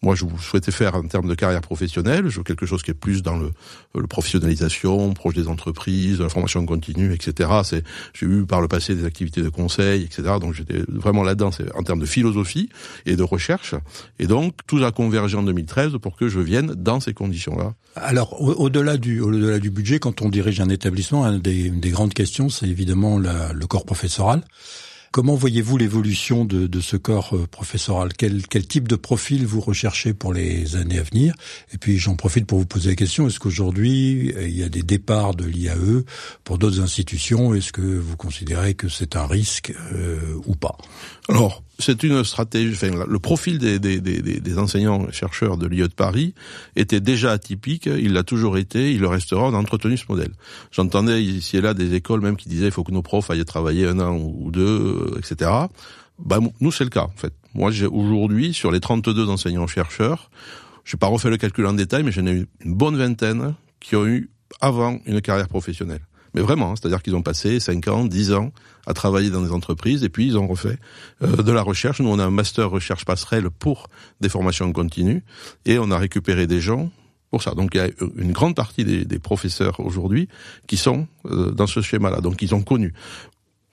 moi, 0.02 0.16
je 0.16 0.26
souhaitais 0.40 0.72
faire 0.72 0.96
en 0.96 1.04
termes 1.04 1.28
de 1.28 1.36
carrière 1.36 1.62
professionnelle. 1.62 2.30
Je 2.30 2.38
veux 2.38 2.44
quelque 2.44 2.66
chose 2.66 2.84
qui 2.84 2.92
est 2.92 2.96
plus 2.96 3.22
dans 3.22 3.38
le, 3.38 3.52
le 3.96 4.08
professionnalisation, 4.08 5.14
proche 5.14 5.36
des 5.36 5.48
entreprises, 5.48 6.20
la 6.20 6.30
formation 6.30 6.66
continue, 6.66 7.14
etc. 7.14 7.50
C'est, 7.64 7.84
j'ai 8.14 8.26
eu 8.26 8.46
par 8.46 8.62
le 8.62 8.68
passé 8.68 8.96
des 8.96 9.06
activités 9.06 9.42
de 9.42 9.50
conseil, 9.50 10.04
etc. 10.04 10.24
Donc 10.40 10.54
j'étais 10.54 10.82
vraiment 10.88 11.24
là-dedans, 11.24 11.52
en 11.76 11.84
termes 11.84 12.00
de 12.00 12.06
philosophie 12.06 12.70
et 13.06 13.16
de 13.16 13.24
recherche. 13.24 13.76
Et 14.20 14.28
donc 14.28 14.54
tout 14.68 14.84
a 14.84 14.92
convergé 14.92 15.38
en 15.38 15.44
2013 15.44 15.94
pour 16.02 16.16
que 16.16 16.28
je 16.28 16.40
vienne 16.40 16.74
dans 16.76 17.00
ces 17.00 17.14
conditions-là. 17.14 17.74
Alors 17.96 18.42
au-delà 18.42 18.98
du, 18.98 19.22
au-delà 19.22 19.60
du 19.60 19.72
budget, 19.72 20.00
quand 20.00 20.22
on 20.22 20.30
dirige 20.30 20.60
un 20.62 20.70
établissement, 20.70 21.26
une 21.26 21.40
des 21.80 21.90
grandes 21.90 22.14
questions, 22.14 22.50
c'est 22.50 22.68
évidemment 22.68 22.87
évidemment 22.88 23.20
le 23.20 23.68
corps 23.68 23.86
professoral. 23.86 24.44
Comment 25.12 25.36
voyez-vous 25.36 25.78
l'évolution 25.78 26.46
de, 26.46 26.80
ce 26.80 26.96
corps 26.96 27.36
euh, 27.36 27.48
professoral? 27.48 28.14
Quel, 28.14 28.46
quel, 28.46 28.68
type 28.68 28.88
de 28.88 28.96
profil 28.96 29.46
vous 29.46 29.62
recherchez 29.62 30.14
pour 30.14 30.34
les 30.34 30.76
années 30.76 31.00
à 31.00 31.04
venir? 31.04 31.34
Et 31.74 31.78
puis 31.78 31.98
j'en 31.98 32.16
profite 32.16 32.46
pour 32.46 32.60
vous 32.60 32.66
poser 32.66 32.90
la 32.90 32.96
question, 32.96 33.28
est-ce 33.28 33.40
qu'aujourd'hui 33.40 34.34
euh, 34.36 34.48
il 34.48 34.56
y 34.56 34.64
a 34.64 34.70
des 34.70 34.84
départs 34.84 35.34
de 35.34 35.46
l'IAE 35.46 36.04
pour 36.44 36.58
d'autres 36.58 36.82
institutions? 36.82 37.54
Est-ce 37.56 37.72
que 37.72 37.82
vous 37.82 38.16
considérez 38.18 38.74
que 38.74 38.90
c'est 38.90 39.16
un 39.16 39.26
risque 39.26 39.74
euh, 39.94 40.36
ou 40.46 40.56
pas? 40.56 40.78
Alors, 41.30 41.64
c'est 41.80 42.04
une 42.04 42.24
stratégie. 42.24 42.76
Le 43.08 43.20
profil 43.20 43.60
des, 43.60 43.80
des, 43.80 44.00
des, 44.00 44.58
enseignants 44.58 45.12
chercheurs 45.12 45.58
de 45.58 45.68
l'IE 45.68 45.82
de 45.82 45.88
Paris 45.88 46.34
était 46.76 47.00
déjà 47.00 47.32
atypique. 47.32 47.86
Il 47.86 48.14
l'a 48.14 48.24
toujours 48.24 48.58
été. 48.58 48.92
Il 48.92 49.02
le 49.02 49.08
restera. 49.08 49.44
On 49.44 49.54
a 49.54 49.58
entretenu 49.58 49.98
ce 49.98 50.06
modèle. 50.10 50.32
J'entendais 50.72 51.24
ici 51.24 51.58
et 51.58 51.62
là 51.62 51.74
des 51.74 51.94
écoles 51.94 52.22
même 52.22 52.36
qui 52.36 52.50
disaient 52.50 52.68
il 52.68 52.72
faut 52.72 52.84
que 52.84 52.92
nos 52.92 53.02
profs 53.04 53.30
aillent 53.30 53.46
travailler 53.46 53.88
un 53.88 54.00
an 54.00 54.18
ou 54.18 54.50
deux, 54.52 54.62
euh, 54.62 55.20
etc. 55.20 55.52
Bah, 56.20 56.40
nous, 56.60 56.72
c'est 56.72 56.84
le 56.84 56.90
cas, 56.90 57.04
en 57.04 57.14
fait. 57.16 57.34
Moi, 57.54 57.72
aujourd'hui, 57.92 58.54
sur 58.54 58.72
les 58.72 58.80
32 58.80 59.30
enseignants 59.30 59.68
chercheurs, 59.68 60.32
je 60.84 60.96
n'ai 60.96 61.00
pas 61.00 61.08
refait 61.08 61.30
le 61.30 61.38
calcul 61.38 61.66
en 61.68 61.74
détail, 61.74 62.04
mais 62.04 62.12
j'en 62.12 62.26
ai 62.26 62.32
eu 62.32 62.48
une 62.66 62.74
bonne 62.74 62.98
vingtaine 62.98 63.54
qui 63.80 63.96
ont 63.96 64.06
eu 64.06 64.30
avant 64.62 65.00
une 65.06 65.22
carrière 65.22 65.48
professionnelle. 65.48 66.02
Mais 66.38 66.44
vraiment, 66.44 66.72
hein, 66.72 66.74
c'est-à-dire 66.76 67.02
qu'ils 67.02 67.16
ont 67.16 67.24
passé 67.24 67.60
5 67.60 67.88
ans, 67.88 68.06
10 68.06 68.34
ans 68.34 68.52
à 68.86 68.94
travailler 68.94 69.32
dans 69.32 69.42
des 69.42 69.52
entreprises 69.52 70.04
et 70.04 70.10
puis 70.10 70.28
ils 70.28 70.38
ont 70.38 70.46
refait 70.46 70.78
euh, 71.24 71.38
de 71.38 71.52
la 71.52 71.64
recherche. 71.64 72.00
Nous, 72.00 72.10
on 72.10 72.20
a 72.20 72.26
un 72.26 72.30
master 72.30 72.70
recherche 72.70 73.06
passerelle 73.06 73.50
pour 73.50 73.88
des 74.22 74.30
formations 74.30 74.72
continues 74.72 75.24
et 75.66 75.80
on 75.80 75.90
a 75.90 75.98
récupéré 75.98 76.46
des 76.46 76.62
gens 76.62 76.92
pour 77.32 77.42
ça. 77.42 77.56
Donc 77.56 77.72
il 77.74 77.78
y 77.78 77.82
a 77.82 77.90
une 78.18 78.34
grande 78.34 78.56
partie 78.56 78.86
des, 78.86 79.20
professeurs 79.20 79.80
aujourd'hui 79.80 80.30
qui 80.68 80.78
sont 80.78 81.08
euh, 81.26 81.50
dans 81.50 81.66
ce 81.66 81.82
schéma-là. 81.82 82.22
Donc 82.22 82.44
ils 82.44 82.54
ont 82.54 82.62
connu. 82.62 82.94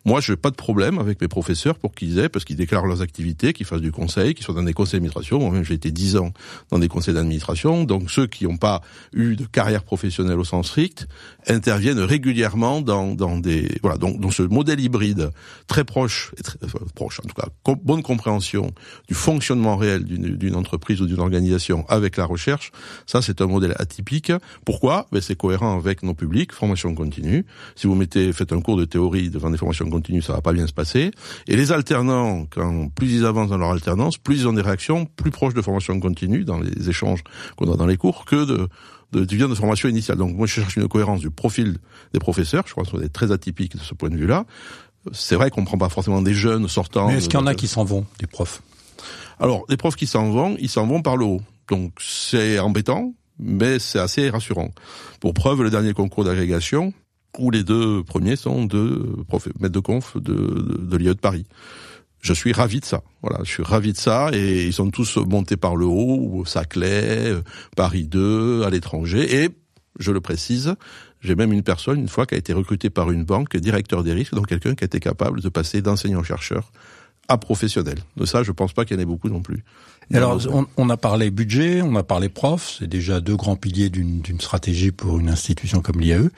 Moi, 0.04 0.20
je 0.20 0.32
n'ai 0.32 0.36
pas 0.36 0.50
de 0.50 0.56
problème 0.56 0.98
avec 0.98 1.20
mes 1.20 1.28
professeurs 1.28 1.78
pour 1.78 1.94
qu'ils 1.94 2.18
aient, 2.18 2.28
parce 2.28 2.44
qu'ils 2.44 2.56
déclarent 2.56 2.86
leurs 2.86 3.00
activités, 3.00 3.52
qu'ils 3.52 3.66
fassent 3.66 3.80
du 3.80 3.92
conseil, 3.92 4.34
qu'ils 4.34 4.44
soient 4.44 4.54
dans 4.54 4.62
des 4.62 4.74
conseils 4.74 4.98
d'administration. 4.98 5.38
Moi-même, 5.38 5.64
j'ai 5.64 5.74
été 5.74 5.90
dix 5.90 6.16
ans 6.16 6.32
dans 6.70 6.78
des 6.78 6.88
conseils 6.88 7.14
d'administration. 7.14 7.84
Donc, 7.84 8.10
ceux 8.10 8.26
qui 8.26 8.44
n'ont 8.44 8.58
pas 8.58 8.82
eu 9.14 9.34
de 9.36 9.46
carrière 9.46 9.82
professionnelle 9.82 10.38
au 10.38 10.44
sens 10.44 10.68
strict 10.68 11.06
interviennent 11.46 12.00
régulièrement 12.00 12.80
dans, 12.80 13.14
dans 13.14 13.38
des 13.38 13.78
voilà 13.82 13.98
donc 13.98 14.20
dans 14.20 14.30
ce 14.30 14.42
modèle 14.42 14.80
hybride 14.80 15.30
très 15.66 15.84
proche, 15.84 16.32
proche 16.94 17.20
en 17.20 17.28
tout 17.28 17.34
cas, 17.34 17.48
bonne 17.82 18.02
compréhension 18.02 18.72
du 19.08 19.14
fonctionnement 19.14 19.76
réel 19.76 20.04
d'une 20.04 20.54
entreprise 20.54 21.00
ou 21.00 21.06
d'une 21.06 21.20
organisation 21.20 21.86
avec 21.88 22.16
la 22.16 22.24
recherche. 22.24 22.72
Ça, 23.06 23.22
c'est 23.22 23.40
un 23.40 23.46
modèle 23.46 23.74
atypique. 23.78 24.32
Pourquoi? 24.64 25.06
Ben, 25.12 25.20
c'est 25.20 25.36
cohérent 25.36 25.76
avec 25.76 26.02
nos 26.02 26.14
publics, 26.14 26.52
formation 26.52 26.94
continue. 26.94 27.44
Si 27.76 27.86
vous 27.86 27.94
mettez 27.94 28.32
faites 28.32 28.52
un 28.52 28.60
cours 28.60 28.76
de 28.76 28.84
théorie 28.84 29.30
devant 29.30 29.50
des 29.50 29.58
formations 29.58 29.88
continue, 29.94 30.22
ça 30.22 30.32
va 30.32 30.40
pas 30.40 30.52
bien 30.52 30.66
se 30.66 30.72
passer. 30.72 31.10
Et 31.46 31.56
les 31.56 31.72
alternants, 31.72 32.46
quand 32.50 32.88
plus 32.88 33.12
ils 33.14 33.24
avancent 33.24 33.50
dans 33.50 33.58
leur 33.58 33.70
alternance, 33.70 34.18
plus 34.18 34.40
ils 34.40 34.48
ont 34.48 34.52
des 34.52 34.62
réactions 34.62 35.06
plus 35.06 35.30
proches 35.30 35.54
de 35.54 35.62
formation 35.62 35.98
continue 36.00 36.44
dans 36.44 36.60
les 36.60 36.88
échanges 36.88 37.22
qu'on 37.56 37.72
a 37.72 37.76
dans 37.76 37.86
les 37.86 37.96
cours 37.96 38.24
que 38.24 38.44
de 38.44 38.68
de, 39.12 39.24
du 39.24 39.38
de 39.38 39.54
formation 39.54 39.88
initiale. 39.88 40.18
Donc 40.18 40.36
moi 40.36 40.46
je 40.46 40.54
cherche 40.54 40.76
une 40.76 40.88
cohérence 40.88 41.20
du 41.20 41.30
profil 41.30 41.78
des 42.12 42.18
professeurs, 42.18 42.64
je 42.66 42.72
crois 42.72 42.84
qu'on 42.84 43.00
est 43.00 43.12
très 43.12 43.32
atypique 43.32 43.76
de 43.76 43.82
ce 43.82 43.94
point 43.94 44.10
de 44.10 44.16
vue-là. 44.16 44.44
C'est 45.12 45.36
vrai 45.36 45.50
qu'on 45.50 45.60
ne 45.60 45.66
prend 45.66 45.78
pas 45.78 45.88
forcément 45.88 46.22
des 46.22 46.34
jeunes 46.34 46.66
sortant. 46.68 47.08
Mais 47.08 47.18
est-ce 47.18 47.28
qu'il 47.28 47.38
y 47.38 47.42
en 47.42 47.46
a 47.46 47.54
qui 47.54 47.68
s'en 47.68 47.84
vont, 47.84 48.06
des 48.18 48.26
profs? 48.26 48.62
Alors, 49.38 49.64
les 49.68 49.76
profs 49.76 49.96
qui 49.96 50.06
s'en 50.06 50.30
vont, 50.30 50.56
ils 50.58 50.70
s'en 50.70 50.86
vont 50.86 51.02
par 51.02 51.16
le 51.16 51.26
haut. 51.26 51.42
Donc 51.68 51.92
c'est 52.00 52.58
embêtant, 52.58 53.12
mais 53.38 53.78
c'est 53.78 53.98
assez 53.98 54.30
rassurant. 54.30 54.70
Pour 55.20 55.34
preuve, 55.34 55.62
le 55.62 55.70
dernier 55.70 55.92
concours 55.92 56.24
d'agrégation, 56.24 56.92
où 57.38 57.50
les 57.50 57.64
deux 57.64 58.02
premiers 58.02 58.36
sont 58.36 58.64
deux 58.64 59.16
maîtres 59.60 59.74
de 59.74 59.80
conf 59.80 60.16
de, 60.16 60.34
de, 60.34 60.78
de 60.84 60.96
l'IE 60.96 61.06
de 61.06 61.12
Paris. 61.14 61.46
Je 62.20 62.32
suis 62.32 62.52
ravi 62.52 62.80
de 62.80 62.86
ça. 62.86 63.02
Voilà, 63.22 63.40
je 63.44 63.50
suis 63.50 63.62
ravi 63.62 63.92
de 63.92 63.98
ça 63.98 64.30
et 64.32 64.64
ils 64.64 64.72
sont 64.72 64.90
tous 64.90 65.18
montés 65.18 65.58
par 65.58 65.76
le 65.76 65.84
haut, 65.84 66.44
Saclay, 66.46 67.30
euh, 67.30 67.42
Paris 67.76 68.06
2, 68.06 68.62
à 68.62 68.70
l'étranger 68.70 69.44
et 69.44 69.50
je 69.98 70.10
le 70.10 70.20
précise, 70.20 70.74
j'ai 71.20 71.34
même 71.34 71.52
une 71.52 71.62
personne 71.62 71.98
une 71.98 72.08
fois 72.08 72.26
qui 72.26 72.34
a 72.34 72.38
été 72.38 72.52
recrutée 72.52 72.90
par 72.90 73.10
une 73.10 73.24
banque, 73.24 73.56
directeur 73.56 74.02
des 74.02 74.12
risques, 74.12 74.34
donc 74.34 74.46
quelqu'un 74.46 74.74
qui 74.74 74.84
a 74.84 74.86
été 74.86 75.00
capable 75.00 75.40
de 75.40 75.48
passer 75.48 75.82
d'enseignant-chercheur 75.82 76.70
à 77.28 77.38
professionnel. 77.38 77.98
De 78.16 78.26
ça, 78.26 78.42
je 78.42 78.52
pense 78.52 78.72
pas 78.72 78.84
qu'il 78.84 78.96
y 78.96 79.00
en 79.00 79.02
ait 79.02 79.06
beaucoup 79.06 79.28
non 79.28 79.40
plus. 79.40 79.64
Alors, 80.12 80.40
on, 80.76 80.90
a 80.90 80.96
parlé 80.96 81.30
budget, 81.30 81.82
on 81.82 81.96
a 81.96 82.02
parlé 82.02 82.28
prof, 82.28 82.76
c'est 82.78 82.86
déjà 82.86 83.20
deux 83.20 83.36
grands 83.36 83.56
piliers 83.56 83.90
d'une 83.90 84.40
stratégie 84.40 84.92
pour 84.92 85.18
une 85.18 85.28
institution 85.28 85.80
comme 85.80 86.00
l'IAE. 86.00 86.28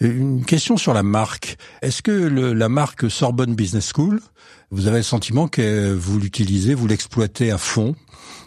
Une 0.00 0.44
question 0.44 0.76
sur 0.76 0.92
la 0.94 1.02
marque. 1.02 1.56
Est-ce 1.82 2.02
que 2.02 2.10
le, 2.10 2.52
la 2.52 2.68
marque 2.68 3.10
Sorbonne 3.10 3.54
Business 3.54 3.90
School, 3.94 4.20
vous 4.70 4.86
avez 4.86 4.98
le 4.98 5.02
sentiment 5.02 5.48
que 5.48 5.92
vous 5.92 6.18
l'utilisez, 6.18 6.74
vous 6.74 6.86
l'exploitez 6.86 7.50
à 7.50 7.58
fond? 7.58 7.94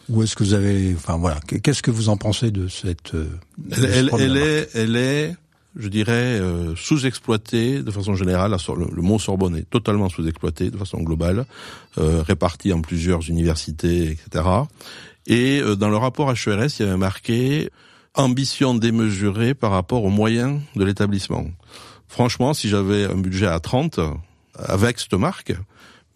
Ou 0.09 0.23
est-ce 0.23 0.35
que 0.35 0.43
vous 0.43 0.53
avez, 0.53 0.93
enfin 0.95 1.17
voilà, 1.17 1.39
qu'est-ce 1.63 1.83
que 1.83 1.91
vous 1.91 2.09
en 2.09 2.17
pensez 2.17 2.49
de 2.49 2.67
cette 2.67 3.13
euh, 3.13 3.29
elle, 3.71 4.09
elle 4.19 4.37
est, 4.37 4.69
elle 4.73 4.95
est 4.95 5.35
je 5.79 5.87
dirais, 5.87 6.39
euh, 6.39 6.75
sous-exploité 6.75 7.81
de 7.81 7.89
façon 7.89 8.13
générale. 8.13 8.55
Le, 8.75 9.01
mot 9.01 9.17
Sorbonne 9.17 9.55
est 9.55 9.69
totalement 9.69 10.09
sous-exploité 10.09 10.69
de 10.69 10.77
façon 10.77 11.01
globale, 11.01 11.45
euh, 11.97 12.21
réparti 12.21 12.73
en 12.73 12.81
plusieurs 12.81 13.27
universités, 13.29 14.11
etc. 14.11 14.45
Et 15.25 15.61
euh, 15.61 15.75
dans 15.75 15.89
le 15.89 15.95
rapport 15.95 16.29
HERS, 16.31 16.79
il 16.79 16.85
y 16.85 16.89
avait 16.89 16.97
marqué 16.97 17.69
ambition 18.13 18.75
démesurée 18.75 19.53
par 19.53 19.71
rapport 19.71 20.03
aux 20.03 20.09
moyens 20.09 20.59
de 20.75 20.83
l'établissement. 20.83 21.45
Franchement, 22.09 22.53
si 22.53 22.67
j'avais 22.67 23.05
un 23.05 23.15
budget 23.15 23.47
à 23.47 23.59
30, 23.59 23.99
avec 24.55 24.99
cette 24.99 25.13
marque, 25.13 25.53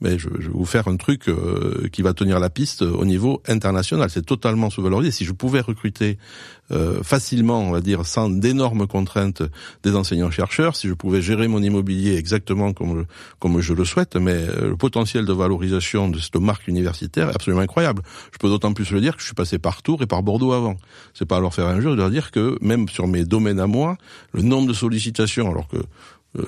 mais 0.04 0.20
je, 0.20 0.30
je, 0.38 0.48
vais 0.48 0.54
vous 0.54 0.66
faire 0.66 0.88
un 0.88 0.98
truc 0.98 1.30
euh, 1.30 1.88
qui 1.92 2.02
va 2.02 2.14
tenir 2.14 2.40
la 2.40 2.50
piste 2.50 2.82
au 2.82 3.06
niveau 3.06 3.42
international. 3.48 4.10
C'est 4.10 4.26
totalement 4.26 4.70
sous-valorisé. 4.70 5.12
Si 5.12 5.26
je 5.26 5.32
pouvais 5.32 5.62
recruter 5.62 6.18
euh, 6.72 7.04
facilement, 7.04 7.60
on 7.60 7.72
va 7.72 7.82
dire, 7.82 8.06
sans 8.06 8.30
d'énormes 8.30 8.88
contraintes 8.88 9.44
des 9.84 9.96
enseignants-chercheurs, 9.96 10.76
si 10.76 10.88
je 10.88 10.94
pouvais 10.94 11.22
gérer 11.22 11.48
mon 11.48 11.62
immobilier 11.62 12.16
exactement 12.16 12.74
comme 12.74 13.00
je, 13.00 13.04
comme 13.40 13.60
je 13.60 13.74
le 13.74 13.86
souhaite, 13.86 14.16
mais 14.16 14.32
euh, 14.34 14.70
le 14.70 14.76
potentiel 14.78 15.26
de 15.26 15.34
valorisation 15.34 16.10
de 16.10 16.20
cette 16.20 16.36
marque 16.36 16.68
universitaire 16.68 17.30
est 17.30 17.36
absolument 17.36 17.62
incroyable. 17.62 18.02
Je 18.32 18.38
peux 18.38 18.48
d'autant 18.50 18.74
plus 18.74 18.92
le 18.92 19.02
dire 19.02 19.16
que 19.16 19.22
je 19.22 19.26
suis 19.26 19.36
passé 19.36 19.58
par 19.58 19.82
Tours 19.82 20.02
et 20.04 20.06
par 20.06 20.24
Bordeaux 20.24 20.54
avant. 20.54 20.78
C'est 21.14 21.26
pas 21.26 21.40
leur 21.40 21.54
faire 21.54 21.68
injure 21.68 21.92
de 21.92 21.98
leur 21.98 22.10
dire 22.10 22.32
que 22.32 22.58
même 22.62 22.90
sur 22.90 23.08
mes 23.08 23.26
domaines 23.26 23.60
à 23.60 23.68
moi, 23.68 23.98
le 24.34 24.42
nombre 24.42 24.68
de 24.68 24.74
sollicitations, 24.74 25.50
alors 25.50 25.68
que 25.68 25.78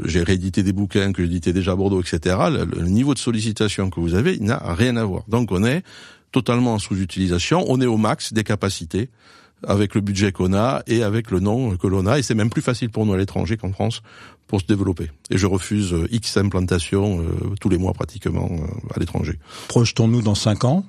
j'ai 0.06 0.24
réédité 0.24 0.64
des 0.64 0.74
bouquins 0.74 1.12
que 1.12 1.24
j'éditais 1.24 1.54
déjà 1.54 1.74
à 1.74 1.76
Bordeaux, 1.76 2.02
etc. 2.02 2.38
Le, 2.50 2.88
niveau 2.88 3.14
de 3.14 3.20
sollicitation 3.20 3.90
que 3.90 4.00
vous 4.00 4.16
avez, 4.16 4.40
n'a 4.40 4.58
rien 4.74 4.96
à 4.98 5.04
voir. 5.04 5.24
Donc 5.28 5.52
on 5.52 5.64
est 5.64 5.84
totalement 6.32 6.74
en 6.74 6.80
sous-utilisation, 6.80 7.64
on 7.68 7.80
est 7.82 7.86
au 7.86 7.98
max 7.98 8.34
des 8.34 8.44
capacités 8.44 9.10
avec 9.66 9.96
le 9.96 10.02
budget 10.02 10.32
qu'on 10.32 10.54
a 10.54 10.84
et 10.86 11.02
avec 11.02 11.32
le 11.32 11.40
nom 11.40 11.78
que 11.78 11.88
l'on 11.88 12.06
a, 12.08 12.20
et 12.20 12.24
c'est 12.24 12.36
même 12.36 12.50
plus 12.50 12.62
facile 12.62 12.90
pour 12.90 13.06
nous 13.06 13.14
à 13.14 13.18
l'étranger 13.18 13.58
qu'en 13.58 13.72
France 13.72 14.02
pour 14.48 14.60
se 14.60 14.66
développer. 14.66 15.12
Et 15.32 15.38
je 15.38 15.48
refuse 15.48 15.94
euh, 15.94 16.08
X 16.12 16.38
implantations 16.38 17.22
euh, 17.22 17.56
tous 17.62 17.70
les 17.70 17.78
mois 17.78 17.94
pratiquement 17.94 18.50
à 18.94 19.00
l'étranger. 19.00 19.40
Projetons-nous 19.70 20.22
dans 20.22 20.36
cinq 20.36 20.66
ans. 20.66 20.86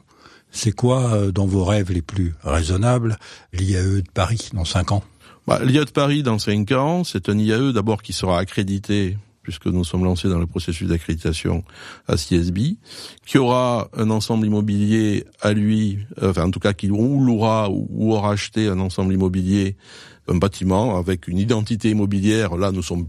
C'est 0.50 0.72
quoi, 0.72 1.30
dans 1.32 1.46
vos 1.46 1.64
rêves 1.64 1.92
les 1.92 2.02
plus 2.02 2.34
raisonnables, 2.42 3.18
l'IAE 3.52 4.00
de 4.00 4.10
Paris 4.14 4.48
dans 4.54 4.64
cinq 4.64 4.92
ans? 4.92 5.02
Bah, 5.46 5.60
L'IA 5.64 5.84
de 5.84 5.90
Paris 5.90 6.22
dans 6.22 6.38
5 6.38 6.72
ans, 6.72 7.04
c'est 7.04 7.28
un 7.28 7.38
IAE 7.38 7.72
d'abord 7.72 8.02
qui 8.02 8.12
sera 8.12 8.38
accrédité 8.38 9.16
puisque 9.46 9.66
nous 9.66 9.84
sommes 9.84 10.02
lancés 10.02 10.28
dans 10.28 10.40
le 10.40 10.46
processus 10.48 10.88
d'accréditation 10.88 11.62
à 12.08 12.16
CSB, 12.16 12.78
qui 13.24 13.38
aura 13.38 13.88
un 13.96 14.10
ensemble 14.10 14.44
immobilier 14.44 15.24
à 15.40 15.52
lui, 15.52 16.00
enfin 16.20 16.46
en 16.46 16.50
tout 16.50 16.58
cas 16.58 16.72
qui 16.72 16.90
ou 16.90 17.24
l'aura 17.24 17.70
ou 17.70 18.12
aura 18.12 18.32
acheté 18.32 18.66
un 18.66 18.80
ensemble 18.80 19.14
immobilier 19.14 19.76
un 20.28 20.36
bâtiment 20.36 20.96
avec 20.96 21.28
une 21.28 21.38
identité 21.38 21.90
immobilière. 21.90 22.56
Là, 22.56 22.72
nous 22.72 22.82
sommes, 22.82 23.06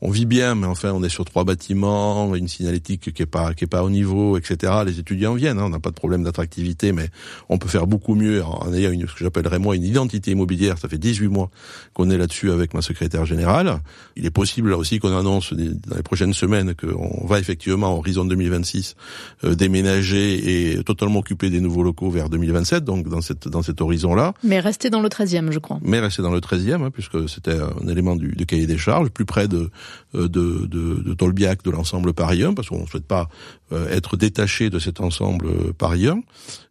on 0.00 0.10
vit 0.10 0.26
bien, 0.26 0.54
mais 0.54 0.66
enfin, 0.66 0.92
on 0.92 1.02
est 1.02 1.08
sur 1.08 1.24
trois 1.24 1.44
bâtiments, 1.44 2.34
une 2.34 2.48
signalétique 2.48 3.12
qui 3.12 3.22
est 3.22 3.26
pas, 3.26 3.54
qui 3.54 3.64
est 3.64 3.68
pas 3.68 3.82
au 3.82 3.90
niveau, 3.90 4.36
etc. 4.36 4.72
Les 4.84 4.98
étudiants 4.98 5.34
viennent, 5.34 5.58
hein, 5.58 5.64
on 5.66 5.70
n'a 5.70 5.80
pas 5.80 5.90
de 5.90 5.94
problème 5.94 6.22
d'attractivité, 6.22 6.92
mais 6.92 7.08
on 7.48 7.58
peut 7.58 7.68
faire 7.68 7.86
beaucoup 7.86 8.14
mieux 8.14 8.44
en 8.44 8.72
ayant 8.74 8.90
une, 8.90 9.06
ce 9.08 9.14
que 9.14 9.24
j'appellerais 9.24 9.58
moi 9.58 9.76
une 9.76 9.84
identité 9.84 10.32
immobilière. 10.32 10.78
Ça 10.78 10.88
fait 10.88 10.98
18 10.98 11.28
mois 11.28 11.50
qu'on 11.94 12.10
est 12.10 12.18
là-dessus 12.18 12.50
avec 12.50 12.74
ma 12.74 12.82
secrétaire 12.82 13.24
générale. 13.24 13.80
Il 14.16 14.26
est 14.26 14.30
possible 14.30 14.70
là 14.70 14.76
aussi 14.76 14.98
qu'on 14.98 15.16
annonce 15.16 15.54
dans 15.86 15.96
les 15.96 16.02
prochaines 16.02 16.34
semaines 16.34 16.74
qu'on 16.74 17.26
va 17.26 17.38
effectivement, 17.38 17.96
horizon 17.96 18.24
2026, 18.24 18.96
euh, 19.44 19.54
déménager 19.54 20.74
et 20.74 20.84
totalement 20.84 21.20
occuper 21.20 21.50
des 21.50 21.60
nouveaux 21.60 21.82
locaux 21.82 22.10
vers 22.10 22.28
2027, 22.28 22.84
donc 22.84 23.08
dans 23.08 23.20
cette, 23.20 23.48
dans 23.48 23.62
cet 23.62 23.80
horizon-là. 23.80 24.34
Mais 24.42 24.60
rester 24.60 24.90
dans 24.90 25.00
le 25.00 25.08
13e, 25.08 25.50
je 25.50 25.58
crois. 25.58 25.78
Mais 25.82 26.00
rester 26.00 26.22
dans 26.22 26.32
le 26.32 26.40
13 26.40 26.58
Hein, 26.68 26.90
puisque 26.92 27.28
c'était 27.28 27.58
un 27.58 27.88
élément 27.88 28.16
du, 28.16 28.34
cahier 28.46 28.66
des 28.66 28.78
charges, 28.78 29.08
plus 29.10 29.24
près 29.24 29.48
de, 29.48 29.70
euh, 30.14 30.28
de, 30.28 30.66
de, 30.66 31.02
de 31.02 31.14
Tolbiac, 31.14 31.62
de 31.62 31.70
l'ensemble 31.70 32.12
parisien, 32.12 32.52
parce 32.52 32.68
qu'on 32.68 32.82
ne 32.82 32.86
souhaite 32.86 33.06
pas 33.06 33.28
euh, 33.72 33.88
être 33.90 34.16
détaché 34.16 34.70
de 34.70 34.78
cet 34.78 35.00
ensemble 35.00 35.72
parisien. 35.74 36.20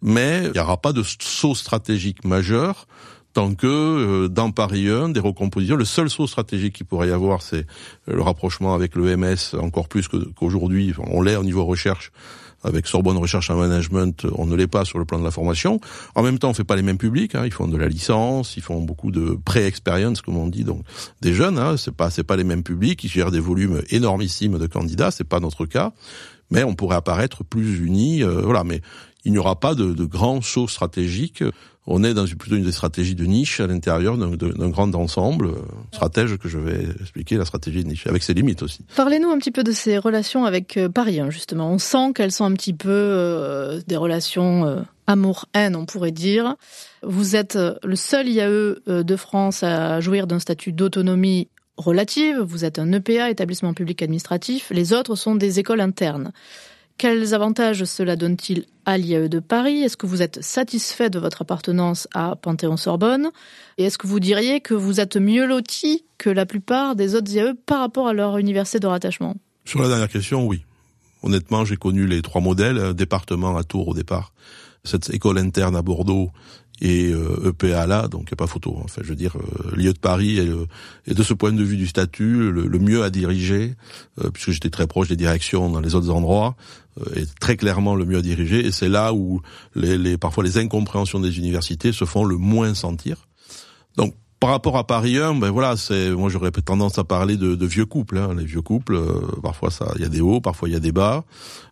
Mais 0.02 0.44
il 0.46 0.52
n'y 0.52 0.60
aura 0.60 0.78
pas 0.78 0.94
de 0.94 1.04
saut 1.20 1.56
stratégique 1.56 2.26
majeur 2.26 2.88
tant 3.38 3.54
que 3.54 3.68
euh, 3.68 4.28
dans 4.30 4.50
Paris 4.50 4.90
1, 4.90 5.10
des 5.10 5.20
recompositions, 5.20 5.76
le 5.76 5.86
seul 5.86 6.10
saut 6.10 6.26
stratégique 6.26 6.74
qu'il 6.74 6.88
pourrait 6.88 7.10
y 7.10 7.12
avoir, 7.12 7.44
c'est 7.44 7.68
le 8.08 8.20
rapprochement 8.20 8.74
avec 8.74 8.96
le 8.96 9.16
MS, 9.16 9.56
encore 9.62 9.88
plus 9.88 10.08
qu'aujourd'hui, 10.08 10.96
on 10.98 11.22
l'est 11.22 11.36
au 11.36 11.44
niveau 11.44 11.64
recherche, 11.64 12.12
avec 12.64 12.88
Sorbonne 12.88 13.18
Recherche 13.18 13.52
en 13.52 13.58
Management, 13.58 14.26
on 14.34 14.48
ne 14.48 14.56
l'est 14.56 14.66
pas 14.66 14.86
sur 14.86 14.98
le 14.98 15.06
plan 15.06 15.20
de 15.20 15.24
la 15.24 15.30
formation. 15.30 15.80
En 16.16 16.24
même 16.24 16.40
temps, 16.40 16.50
on 16.50 16.56
fait 16.56 16.64
pas 16.64 16.76
les 16.76 16.82
mêmes 16.82 16.98
publics. 16.98 17.36
Hein. 17.36 17.44
Ils 17.46 17.54
font 17.54 17.68
de 17.68 17.78
la 17.78 17.88
licence, 17.88 18.58
ils 18.58 18.64
font 18.64 18.82
beaucoup 18.82 19.12
de 19.12 19.38
pré-expérience, 19.46 20.24
comme 20.24 20.38
on 20.38 20.48
dit, 20.48 20.64
donc 20.64 20.82
des 21.22 21.36
jeunes. 21.36 21.60
Hein. 21.60 21.78
C'est 21.78 21.96
pas 21.96 22.10
c'est 22.10 22.24
pas 22.24 22.38
les 22.38 22.44
mêmes 22.44 22.64
publics. 22.64 23.04
Ils 23.04 23.12
gèrent 23.12 23.30
des 23.30 23.40
volumes 23.40 23.84
énormissimes 23.92 24.58
de 24.58 24.66
candidats. 24.66 25.12
C'est 25.12 25.30
pas 25.30 25.40
notre 25.40 25.68
cas, 25.68 25.92
mais 26.50 26.64
on 26.64 26.74
pourrait 26.74 26.98
apparaître 26.98 27.44
plus 27.44 27.78
unis. 27.86 28.24
Euh, 28.24 28.42
voilà, 28.42 28.64
mais 28.64 28.82
il 29.28 29.34
n'y 29.34 29.38
aura 29.38 29.60
pas 29.60 29.76
de, 29.76 29.94
de 29.94 30.06
grands 30.06 30.42
sauts 30.42 30.68
on 31.90 32.04
est 32.04 32.14
dans 32.14 32.26
une, 32.26 32.36
plutôt 32.36 32.58
une 32.58 32.72
stratégie 32.72 33.16
de 33.16 33.26
niche 33.26 33.62
à 33.62 33.68
l'intérieur 33.68 34.18
d'un 34.18 34.70
grand 34.70 34.94
ensemble. 34.94 35.52
Stratège 35.94 36.38
que 36.38 36.50
je 36.50 36.60
vais 36.60 36.86
expliquer, 37.02 37.38
la 37.38 37.46
stratégie 37.46 37.84
de 37.84 37.90
niche, 37.90 38.08
avec 38.08 38.24
ses 38.24 38.34
limites 38.34 38.62
aussi. 38.62 38.80
Parlez-nous 38.96 39.30
un 39.30 39.38
petit 39.38 39.52
peu 39.52 39.64
de 39.64 39.72
ces 39.72 39.98
relations 39.98 40.44
avec 40.44 40.76
euh, 40.76 40.90
Paris, 40.90 41.22
hein, 41.22 41.30
justement. 41.30 41.72
On 41.72 41.78
sent 41.78 42.12
qu'elles 42.14 42.34
sont 42.34 42.44
un 42.44 42.54
petit 42.54 42.74
peu 42.74 42.90
euh, 42.90 43.80
des 43.88 43.96
relations 43.96 44.66
euh, 44.66 44.82
amour-haine, 45.08 45.78
on 45.78 45.86
pourrait 45.86 46.12
dire. 46.12 46.56
Vous 47.04 47.38
êtes 47.38 47.58
le 47.84 47.96
seul 47.96 48.28
IAE 48.28 49.04
de 49.04 49.16
France 49.16 49.64
à 49.64 50.02
jouir 50.02 50.28
d'un 50.28 50.40
statut 50.40 50.74
d'autonomie 50.74 51.48
relative. 51.78 52.40
Vous 52.40 52.66
êtes 52.66 52.80
un 52.80 52.92
EPA, 52.92 53.30
établissement 53.30 53.74
public 53.74 54.02
administratif. 54.02 54.72
Les 54.72 54.92
autres 54.92 55.16
sont 55.16 55.36
des 55.36 55.60
écoles 55.60 55.80
internes. 55.80 56.34
Quels 56.98 57.36
avantages 57.36 57.84
cela 57.84 58.16
donne-t-il 58.16 58.66
à 58.88 58.98
l'IAE 58.98 59.30
de 59.30 59.40
Paris? 59.40 59.84
Est-ce 59.84 59.98
que 59.98 60.08
vous 60.08 60.24
êtes 60.24 60.42
satisfait 60.42 61.12
de 61.12 61.20
votre 61.20 61.44
appartenance 61.44 62.08
à 62.16 62.36
Panthéon-Sorbonne? 62.36 63.30
Et 63.78 63.84
est-ce 63.84 64.00
que 64.00 64.08
vous 64.08 64.20
diriez 64.20 64.62
que 64.62 64.74
vous 64.74 65.00
êtes 65.00 65.16
mieux 65.16 65.46
loti 65.46 66.06
que 66.18 66.32
la 66.32 66.48
plupart 66.48 66.96
des 66.96 67.14
autres 67.14 67.32
IAE 67.32 67.54
par 67.68 67.82
rapport 67.82 68.08
à 68.08 68.14
leur 68.14 68.40
université 68.40 68.80
de 68.80 68.88
rattachement? 68.88 69.36
Sur 69.66 69.80
la 69.80 69.90
dernière 69.90 70.08
question, 70.08 70.48
oui. 70.48 70.64
honnêtement, 71.22 71.66
j'ai 71.66 71.78
connu 71.78 72.08
les 72.08 72.24
trois 72.24 72.42
modèles, 72.42 72.80
un 72.80 72.94
département 72.94 73.58
à 73.58 73.64
Tours 73.64 73.90
au 73.90 73.94
départ, 73.94 74.34
cette 74.84 75.12
école 75.12 75.38
interne 75.38 75.76
à 75.76 75.84
Bordeaux 75.84 76.32
et 76.82 77.12
euh, 77.12 77.50
EPA 77.50 77.88
là, 77.88 78.08
donc 78.08 78.24
il 78.24 78.34
n'y 78.34 78.34
a 78.34 78.38
pas 78.38 78.48
photo. 78.48 78.80
Enfin, 78.84 79.02
je 79.04 79.10
veux 79.10 79.16
dire, 79.16 79.36
euh, 79.38 79.76
lieu 79.76 79.94
de 79.94 79.98
Paris 80.00 80.38
est, 80.38 81.14
de 81.14 81.24
ce 81.24 81.34
point 81.34 81.52
de 81.52 81.64
vue 81.64 81.78
du 81.78 81.88
statut 81.88 82.52
le, 82.52 82.80
mieux 82.80 83.04
à 83.04 83.10
diriger, 83.10 83.76
euh, 84.24 84.30
puisque 84.30 84.52
j'étais 84.52 84.70
très 84.70 84.88
proche 84.88 85.08
des 85.08 85.16
directions 85.16 85.70
dans 85.70 85.80
les 85.80 85.96
autres 85.96 86.12
endroits, 86.12 86.56
euh, 87.02 87.22
est 87.22 87.40
très 87.40 87.58
clairement 87.58 87.96
le 87.96 88.06
mieux 88.06 88.18
à 88.18 88.22
diriger, 88.22 88.66
et 88.66 88.72
c'est 88.72 88.90
là 88.90 89.14
où 89.14 89.42
les, 89.76 89.98
les, 89.98 90.18
parfois 90.18 90.44
les 90.44 90.58
incompréhensions 90.58 91.20
des 91.20 91.38
universités 91.38 91.92
se 91.92 92.06
font 92.06 92.26
le 92.26 92.38
moins 92.38 92.74
sentir. 92.74 93.28
Donc 93.96 94.14
par 94.40 94.52
rapport 94.52 94.78
à 94.78 94.86
Paris 94.86 95.18
1, 95.18 95.34
ben 95.36 95.50
voilà, 95.50 95.76
c'est 95.78 96.12
moi 96.12 96.30
j'aurais 96.30 96.52
tendance 96.52 97.00
à 97.00 97.04
parler 97.04 97.38
de, 97.38 97.56
de 97.56 97.66
vieux 97.66 97.88
couples. 97.88 98.18
Hein. 98.18 98.36
Les 98.38 98.46
vieux 98.46 98.62
couples, 98.62 98.96
euh, 98.96 99.22
parfois 99.42 99.72
ça, 99.72 99.92
il 99.96 100.04
y 100.04 100.06
a 100.06 100.10
des 100.10 100.22
hauts, 100.22 100.42
parfois 100.42 100.70
il 100.70 100.74
y 100.74 100.76
a 100.76 100.80
des 100.80 100.92
bas. 100.92 101.24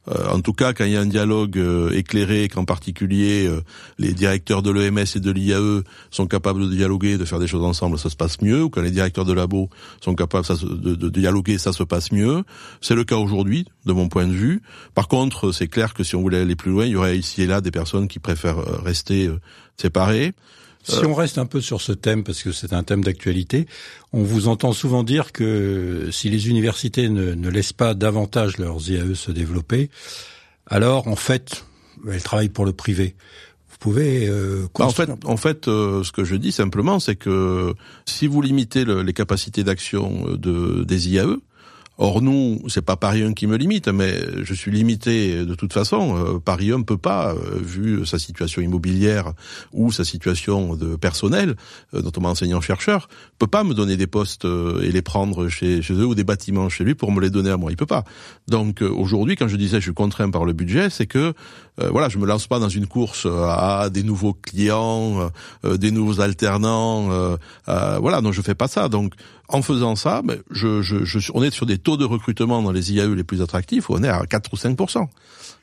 Euh, 0.07 0.29
en 0.29 0.41
tout 0.41 0.53
cas, 0.53 0.73
quand 0.73 0.85
il 0.85 0.93
y 0.93 0.97
a 0.97 0.99
un 0.99 1.05
dialogue 1.05 1.59
euh, 1.59 1.91
éclairé, 1.91 2.47
qu'en 2.47 2.65
particulier 2.65 3.47
les 3.99 4.13
directeurs 4.13 4.63
de 4.63 4.71
l'EMS 4.71 5.05
et 5.15 5.19
de 5.19 5.31
l'IAE 5.31 5.83
sont 6.09 6.25
capables 6.25 6.61
de 6.61 6.75
dialoguer, 6.75 7.17
de 7.17 7.25
faire 7.25 7.39
des 7.39 7.47
choses 7.47 7.63
ensemble, 7.63 7.99
ça 7.99 8.09
se 8.09 8.15
passe 8.15 8.41
mieux. 8.41 8.63
Ou 8.63 8.69
quand 8.69 8.81
les 8.81 8.91
directeurs 8.91 9.25
de 9.25 9.33
labo 9.33 9.69
sont 10.01 10.15
capables 10.15 10.45
de, 10.47 10.95
de, 10.95 11.09
dialoguer, 11.09 11.59
ça 11.59 11.71
se 11.71 11.83
passe 11.83 12.11
mieux. 12.11 12.43
C'est 12.81 12.95
le 12.95 13.03
cas 13.03 13.17
aujourd'hui, 13.17 13.65
de 13.85 13.93
mon 13.93 14.09
point 14.09 14.25
de 14.25 14.33
vue. 14.33 14.63
Par 14.95 15.07
contre, 15.07 15.51
c'est 15.51 15.67
clair 15.67 15.93
que 15.93 16.03
si 16.03 16.15
on 16.15 16.21
voulait 16.21 16.39
aller 16.39 16.55
plus 16.55 16.71
loin, 16.71 16.85
il 16.85 16.91
y 16.91 16.95
aurait 16.95 17.17
ici 17.17 17.43
et 17.43 17.47
là 17.47 17.61
des 17.61 17.71
personnes 17.71 18.07
qui 18.07 18.17
préfèrent 18.17 18.83
rester 18.83 19.29
séparées. 19.77 20.33
Si 20.87 21.05
on 21.05 21.13
reste 21.15 21.37
un 21.37 21.45
peu 21.45 21.61
sur 21.61 21.81
ce 21.81 21.91
thème, 21.91 22.23
parce 22.23 22.43
que 22.43 22.51
c'est 22.51 22.73
un 22.73 22.83
thème 22.83 23.03
d'actualité, 23.03 23.67
on 24.13 24.23
vous 24.23 24.47
entend 24.47 24.71
souvent 24.71 25.03
dire 25.03 25.31
que 25.31 26.09
si 26.11 26.29
les 26.29 26.47
universités 26.49 27.09
ne, 27.09 27.33
ne 27.33 27.49
laissent 27.49 27.73
pas 27.73 27.93
davantage 27.93 28.57
leurs 28.57 28.89
IAE 28.89 29.15
se 29.15 29.31
développer, 29.31 29.89
alors 30.67 31.07
en 31.07 31.15
fait, 31.15 31.65
elles 32.11 32.23
travaillent 32.23 32.49
pour 32.49 32.65
le 32.65 32.73
privé. 32.73 33.15
Vous 33.69 33.77
pouvez. 33.79 34.27
Euh, 34.29 34.67
bah, 34.77 34.85
en 34.85 34.91
fait, 34.91 35.09
en 35.25 35.37
fait, 35.37 35.67
euh, 35.67 36.03
ce 36.03 36.11
que 36.11 36.23
je 36.23 36.35
dis 36.35 36.51
simplement, 36.51 36.99
c'est 36.99 37.15
que 37.15 37.73
si 38.05 38.27
vous 38.27 38.41
limitez 38.41 38.85
les 38.85 39.13
capacités 39.13 39.63
d'action 39.63 40.25
de 40.37 40.83
des 40.83 41.09
IAE, 41.09 41.37
Or 41.97 42.21
nous, 42.21 42.61
c'est 42.67 42.81
pas 42.81 42.97
Paris 42.97 43.23
1 43.23 43.33
qui 43.33 43.47
me 43.47 43.55
limite, 43.55 43.87
mais 43.87 44.19
je 44.43 44.53
suis 44.53 44.69
limité 44.69 45.45
de 45.45 45.55
toute 45.55 45.71
façon. 45.71 46.17
Euh, 46.17 46.39
Paris 46.39 46.71
1 46.71 46.81
peut 46.81 46.97
pas, 46.97 47.33
euh, 47.33 47.57
vu 47.61 48.05
sa 48.05 48.19
situation 48.19 48.61
immobilière 48.61 49.31
ou 49.71 49.93
sa 49.93 50.03
situation 50.03 50.75
de 50.75 50.97
personnel, 50.97 51.55
euh, 51.93 52.01
notamment 52.01 52.29
enseignant-chercheur, 52.29 53.07
peut 53.39 53.47
pas 53.47 53.63
me 53.63 53.73
donner 53.73 53.95
des 53.95 54.07
postes 54.07 54.45
et 54.45 54.91
les 54.91 55.01
prendre 55.01 55.47
chez, 55.47 55.79
eux 55.89 56.05
ou 56.05 56.15
des 56.15 56.25
bâtiments 56.25 56.67
chez 56.67 56.83
lui 56.83 56.95
pour 56.95 57.13
me 57.13 57.21
les 57.21 57.29
donner 57.29 57.49
à 57.49 57.57
moi. 57.57 57.71
Il 57.71 57.77
peut 57.77 57.85
pas. 57.85 58.03
Donc 58.49 58.81
aujourd'hui, 58.81 59.37
quand 59.37 59.47
je 59.47 59.55
disais 59.55 59.77
je 59.77 59.85
suis 59.85 59.93
contraint 59.93 60.29
par 60.29 60.43
le 60.43 60.53
budget, 60.53 60.89
c'est 60.89 61.07
que 61.07 61.33
voilà, 61.77 62.07
je 62.07 62.17
me 62.17 62.25
lance 62.25 62.47
pas 62.47 62.59
dans 62.59 62.69
une 62.69 62.87
course 62.87 63.25
à 63.25 63.89
des 63.89 64.03
nouveaux 64.03 64.33
clients, 64.33 65.29
des 65.63 65.91
nouveaux 65.91 66.21
alternants. 66.21 67.37
voilà, 67.67 68.21
non, 68.21 68.31
je 68.31 68.41
fais 68.41 68.55
pas 68.55 68.67
ça. 68.67 68.87
Donc 68.87 69.13
en 69.47 69.61
faisant 69.61 69.95
ça, 69.95 70.21
ben, 70.23 70.39
je, 70.49 70.81
je, 70.81 71.03
je, 71.03 71.31
on 71.33 71.43
est 71.43 71.51
sur 71.51 71.65
des 71.65 71.77
taux 71.85 71.97
de 71.97 72.05
recrutement 72.05 72.61
dans 72.61 72.71
les 72.71 72.91
IAE 72.91 73.15
les 73.15 73.23
plus 73.23 73.41
attractifs, 73.41 73.89
on 73.89 74.03
est 74.03 74.09
à 74.09 74.25
4 74.25 74.51
ou 74.51 74.57
5 74.57 74.75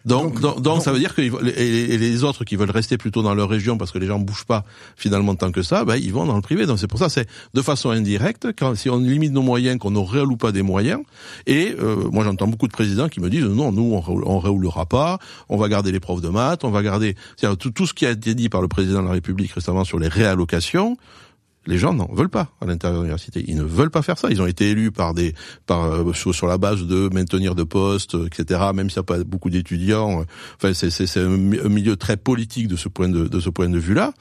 donc, 0.05 0.41
donc, 0.41 0.61
donc, 0.61 0.83
ça 0.83 0.93
veut 0.93 0.99
dire 0.99 1.15
que 1.15 1.23
et, 1.23 1.99
les 1.99 2.25
autres 2.25 2.45
qui 2.45 2.57
veulent 2.57 2.71
rester 2.71 2.99
plutôt 2.99 3.23
dans 3.23 3.35
leur 3.35 3.49
région 3.49 3.79
parce 3.79 3.93
que 3.93 3.99
les 3.99 4.07
gens 4.07 4.19
bougent 4.19 4.45
pas 4.45 4.65
finalement 4.97 5.35
tant 5.37 5.53
que 5.53 5.63
ça, 5.63 5.85
ben 5.85 5.97
ils 5.97 6.13
vont 6.13 6.27
dans 6.27 6.35
le 6.35 6.43
privé. 6.43 6.67
Donc 6.67 6.79
c'est 6.79 6.89
pour 6.89 6.99
ça, 6.99 7.09
c'est 7.09 7.29
de 7.55 7.63
façon 7.63 7.91
indirecte. 7.91 8.49
Quand 8.59 8.75
si 8.75 8.91
on 8.91 8.99
limite 8.99 9.33
nos 9.33 9.43
moyens, 9.43 9.79
qu'on 9.79 9.93
ne 9.93 9.99
réalloue 9.99 10.37
pas 10.37 10.51
des 10.51 10.63
moyens. 10.63 11.03
Et 11.47 11.75
euh, 11.79 12.09
moi 12.11 12.25
j'entends 12.25 12.49
beaucoup 12.49 12.67
de 12.67 12.73
présidents 12.73 13.09
qui 13.09 13.21
me 13.21 13.31
disent 13.31 13.45
non, 13.45 13.71
nous 13.71 13.95
on, 13.95 14.39
réoulera 14.41 14.87
pas, 14.87 15.19
on 15.49 15.57
va 15.57 15.69
garder 15.69 15.93
les 15.93 16.01
profs 16.01 16.21
de 16.21 16.29
maths, 16.29 16.65
on 16.65 16.71
va 16.71 16.83
garder 16.83 17.15
tout, 17.59 17.71
tout 17.71 17.87
ce 17.87 17.95
qui 17.95 18.07
a 18.07 18.11
été 18.11 18.35
dit 18.35 18.49
par 18.49 18.61
le 18.61 18.69
président 18.69 19.03
de 19.03 19.07
la 19.07 19.13
République 19.13 19.53
récemment 19.53 19.85
sur 19.85 19.99
les 19.99 20.09
réallocations 20.09 20.97
les 21.67 21.79
gens 21.79 21.93
n'en 21.93 22.09
veulent 22.13 22.29
pas 22.29 22.49
à 22.61 22.67
l'intérieur 22.67 23.01
de 23.01 23.05
l'université. 23.05 23.45
Ils 23.47 23.57
ne 23.57 23.63
veulent 23.63 23.91
pas 23.91 24.03
faire 24.03 24.19
ça. 24.19 24.29
Ils 24.31 24.43
ont 24.43 24.47
été 24.47 24.71
élus 24.71 24.91
par 24.91 25.15
des, 25.15 25.35
par 25.67 25.85
euh, 25.85 26.13
sur, 26.13 26.47
la 26.47 26.59
base 26.59 26.87
de 26.87 27.09
maintenir 27.13 27.55
de 27.55 27.63
postes, 27.63 28.17
etc. 28.27 28.61
Même 28.75 28.91
s'il 28.91 28.99
n'y 28.99 29.05
a 29.05 29.05
pas 29.05 29.25
beaucoup 29.25 29.51
d'étudiants. 29.51 30.25
Enfin, 30.57 30.73
c'est, 30.75 31.17
un 31.17 31.29
milieu 31.29 31.97
très 31.97 32.17
politique 32.17 32.69
de 32.69 32.77
ce 32.77 32.89
point 32.89 33.09
de, 33.09 33.29
de 33.29 33.41
ce 33.41 33.51
point 33.51 33.69
de 33.69 33.79
vue-là. 33.79 34.13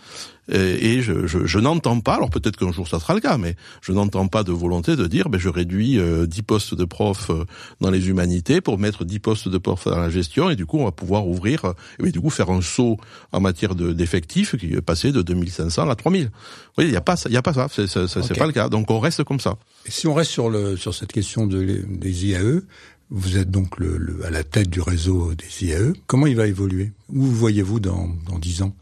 Et, 0.51 1.01
je, 1.01 1.27
je, 1.27 1.45
je 1.45 1.59
n'entends 1.59 1.99
pas, 1.99 2.15
alors 2.15 2.29
peut-être 2.29 2.57
qu'un 2.57 2.71
jour 2.71 2.87
ça 2.87 2.99
sera 2.99 3.13
le 3.13 3.21
cas, 3.21 3.37
mais 3.37 3.55
je 3.81 3.91
n'entends 3.91 4.27
pas 4.27 4.43
de 4.43 4.51
volonté 4.51 4.95
de 4.95 5.07
dire 5.07 5.29
ben, 5.29 5.39
je 5.39 5.49
réduis 5.49 5.97
euh, 5.97 6.25
10 6.27 6.41
postes 6.41 6.75
de 6.75 6.85
profs 6.85 7.29
euh, 7.29 7.45
dans 7.79 7.89
les 7.89 8.09
humanités 8.09 8.59
pour 8.59 8.77
mettre 8.77 9.05
10 9.05 9.19
postes 9.19 9.47
de 9.47 9.57
profs 9.57 9.85
dans 9.85 9.99
la 9.99 10.09
gestion, 10.09 10.49
et 10.49 10.55
du 10.55 10.65
coup 10.65 10.79
on 10.79 10.85
va 10.85 10.91
pouvoir 10.91 11.27
ouvrir, 11.27 11.65
euh, 11.65 12.05
et 12.05 12.11
du 12.11 12.19
coup 12.19 12.29
faire 12.29 12.49
un 12.49 12.61
saut 12.61 12.97
en 13.31 13.39
matière 13.39 13.75
d'effectifs 13.75 14.57
qui 14.57 14.73
est 14.73 14.81
passé 14.81 15.11
de 15.11 15.21
2500 15.21 15.89
à 15.89 15.95
3000. 15.95 16.25
Vous 16.25 16.31
voyez, 16.75 16.89
il 16.89 16.91
n'y 16.91 16.97
a 16.97 17.01
pas 17.01 17.15
y 17.29 17.37
a 17.37 17.41
pas 17.41 17.53
ça, 17.53 17.67
c'est 17.69 17.87
c'est 17.87 18.37
pas 18.37 18.47
le 18.47 18.53
cas. 18.53 18.69
Donc 18.69 18.91
on 18.91 18.99
reste 18.99 19.23
comme 19.23 19.39
ça. 19.39 19.57
Et 19.85 19.91
si 19.91 20.07
on 20.07 20.13
reste 20.13 20.31
sur 20.31 20.49
le 20.49 20.75
sur 20.75 20.93
cette 20.93 21.11
question 21.11 21.47
de, 21.47 21.85
des 21.87 22.25
IAE, 22.27 22.61
vous 23.09 23.37
êtes 23.37 23.51
donc 23.51 23.77
le, 23.77 23.97
le, 23.97 24.25
à 24.25 24.29
la 24.29 24.43
tête 24.43 24.69
du 24.69 24.81
réseau 24.81 25.33
des 25.33 25.65
IAE. 25.65 25.93
Comment 26.07 26.27
il 26.27 26.35
va 26.35 26.47
évoluer? 26.47 26.91
Où 27.13 27.23
voyez-vous 27.23 27.79
dans, 27.79 28.09
dans 28.27 28.39
10 28.39 28.63
ans? 28.63 28.75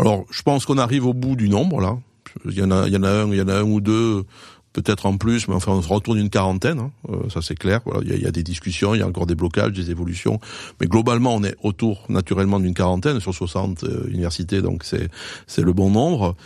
Alors, 0.00 0.24
je 0.30 0.42
pense 0.42 0.64
qu'on 0.64 0.78
arrive 0.78 1.06
au 1.06 1.12
bout 1.12 1.36
du 1.36 1.48
nombre 1.48 1.80
là. 1.80 1.98
Il 2.46 2.54
y 2.54 2.62
en 2.62 2.70
a, 2.70 2.86
il 2.86 2.92
y 2.92 2.96
en 2.96 3.02
a 3.02 3.10
un, 3.10 3.28
il 3.28 3.36
y 3.36 3.42
en 3.42 3.48
a 3.48 3.56
un 3.56 3.62
ou 3.62 3.80
deux, 3.80 4.24
peut-être 4.72 5.06
en 5.06 5.16
plus, 5.16 5.48
mais 5.48 5.54
enfin, 5.54 5.72
on 5.72 5.82
se 5.82 5.88
retourne 5.88 6.18
une 6.18 6.30
quarantaine. 6.30 6.78
Hein. 6.78 6.90
Euh, 7.10 7.28
ça 7.28 7.42
c'est 7.42 7.54
clair. 7.54 7.80
Voilà, 7.84 8.00
il 8.04 8.22
y, 8.22 8.26
a, 8.26 8.30
des 8.30 8.42
discussions, 8.42 8.94
il 8.94 8.98
y 8.98 9.02
a 9.02 9.06
encore 9.06 9.26
des 9.26 9.34
blocages, 9.34 9.72
des 9.72 9.90
évolutions, 9.90 10.40
mais 10.80 10.86
globalement, 10.86 11.34
on 11.34 11.42
est 11.42 11.56
autour 11.62 12.04
naturellement 12.08 12.60
d'une 12.60 12.74
quarantaine 12.74 13.20
sur 13.20 13.34
60 13.34 13.84
euh, 13.84 14.08
universités, 14.08 14.62
donc 14.62 14.84
c'est 14.84 15.08
c'est 15.46 15.62
le 15.62 15.72
bon 15.72 15.90
nombre. 15.90 16.36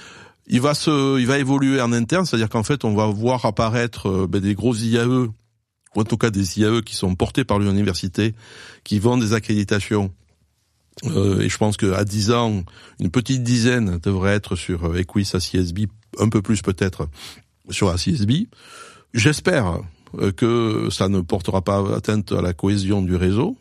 Il 0.47 0.61
va 0.61 0.75
se, 0.75 1.19
il 1.21 1.27
va 1.27 1.39
évoluer 1.39 1.81
en 1.81 1.93
interne, 1.93 2.27
c'est-à-dire 2.27 2.49
qu'en 2.49 2.65
fait, 2.65 2.85
on 2.85 2.95
va 2.95 3.07
voir 3.07 3.45
apparaître 3.45 4.09
euh, 4.09 4.27
ben, 4.27 4.41
des 4.41 4.55
gros 4.55 4.75
IAE 4.75 5.29
ou 5.97 6.01
en 6.01 6.05
tout 6.05 6.17
cas 6.17 6.31
des 6.31 6.59
IAE 6.59 6.83
qui 6.83 6.97
sont 6.97 7.15
portés 7.15 7.45
par 7.45 7.59
l'université, 7.59 8.35
qui 8.83 8.99
vendent 8.99 9.21
des 9.21 9.33
accréditations 9.33 10.11
euh, 11.07 11.41
et 11.41 11.49
je 11.49 11.59
pense 11.59 11.77
qu'à 11.77 12.05
10 12.05 12.31
ans, 12.33 12.65
une 13.01 13.11
petite 13.11 13.43
dizaine 13.43 13.99
devrait 14.03 14.35
être 14.35 14.57
sur 14.57 14.85
euh, 14.85 14.99
Equis 14.99 15.31
ACSB, 15.35 15.87
un 16.19 16.29
peu 16.29 16.41
plus 16.41 16.63
peut-être 16.63 17.09
sur 17.71 17.91
ACSB. 17.91 18.47
J'espère 19.13 19.81
euh, 20.19 20.33
que 20.33 20.89
ça 20.91 21.09
ne 21.09 21.21
portera 21.21 21.63
pas 21.63 21.83
atteinte 21.95 22.33
à 22.33 22.43
la 22.43 22.53
cohésion 22.53 23.03
du 23.03 23.17
réseau, 23.17 23.57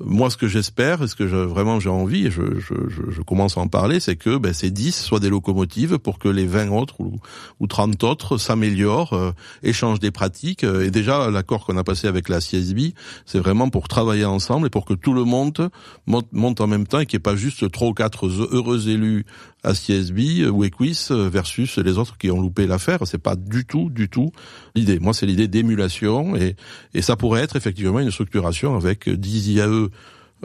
moi, 0.00 0.30
ce 0.30 0.36
que 0.36 0.46
j'espère, 0.46 1.02
et 1.02 1.08
ce 1.08 1.16
que 1.16 1.26
je, 1.26 1.36
vraiment 1.36 1.80
j'ai 1.80 1.88
envie, 1.88 2.26
et 2.26 2.30
je, 2.30 2.60
je, 2.60 2.74
je, 2.88 3.22
commence 3.22 3.56
à 3.58 3.60
en 3.60 3.66
parler, 3.66 3.98
c'est 3.98 4.14
que 4.14 4.38
ben, 4.38 4.52
ces 4.52 4.70
10 4.70 4.94
soient 4.94 5.18
des 5.18 5.28
locomotives 5.28 5.98
pour 5.98 6.20
que 6.20 6.28
les 6.28 6.46
20 6.46 6.70
autres 6.70 7.00
ou, 7.00 7.16
ou 7.58 7.66
30 7.66 8.04
autres 8.04 8.38
s'améliorent, 8.38 9.12
euh, 9.14 9.32
échangent 9.64 9.98
des 9.98 10.12
pratiques. 10.12 10.62
Euh, 10.62 10.84
et 10.84 10.90
déjà, 10.90 11.30
l'accord 11.30 11.66
qu'on 11.66 11.76
a 11.76 11.84
passé 11.84 12.06
avec 12.06 12.28
la 12.28 12.38
CSB, 12.38 12.94
c'est 13.26 13.40
vraiment 13.40 13.70
pour 13.70 13.88
travailler 13.88 14.24
ensemble 14.24 14.68
et 14.68 14.70
pour 14.70 14.84
que 14.84 14.94
tout 14.94 15.14
le 15.14 15.24
monde 15.24 15.68
monte, 16.06 16.26
monte 16.32 16.60
en 16.60 16.68
même 16.68 16.86
temps 16.86 17.00
et 17.00 17.06
qu'il 17.06 17.16
n'y 17.16 17.22
ait 17.22 17.30
pas 17.30 17.36
juste 17.36 17.70
trois 17.72 17.88
ou 17.88 17.94
quatre 17.94 18.26
heureux 18.26 18.88
élus 18.88 19.26
à 19.64 19.72
CSB 19.72 20.46
ou 20.48 20.62
Equis 20.62 21.08
versus 21.10 21.78
les 21.78 21.98
autres 21.98 22.16
qui 22.16 22.30
ont 22.30 22.40
loupé 22.40 22.68
l'affaire. 22.68 23.00
C'est 23.04 23.18
pas 23.18 23.34
du 23.34 23.64
tout, 23.64 23.90
du 23.90 24.08
tout 24.08 24.30
l'idée. 24.76 25.00
Moi, 25.00 25.12
c'est 25.12 25.26
l'idée 25.26 25.48
d'émulation 25.48 26.36
et, 26.36 26.54
et 26.94 27.02
ça 27.02 27.16
pourrait 27.16 27.42
être 27.42 27.56
effectivement 27.56 27.98
une 27.98 28.12
structuration 28.12 28.76
avec 28.76 29.08
10 29.08 29.48
IAE 29.48 29.87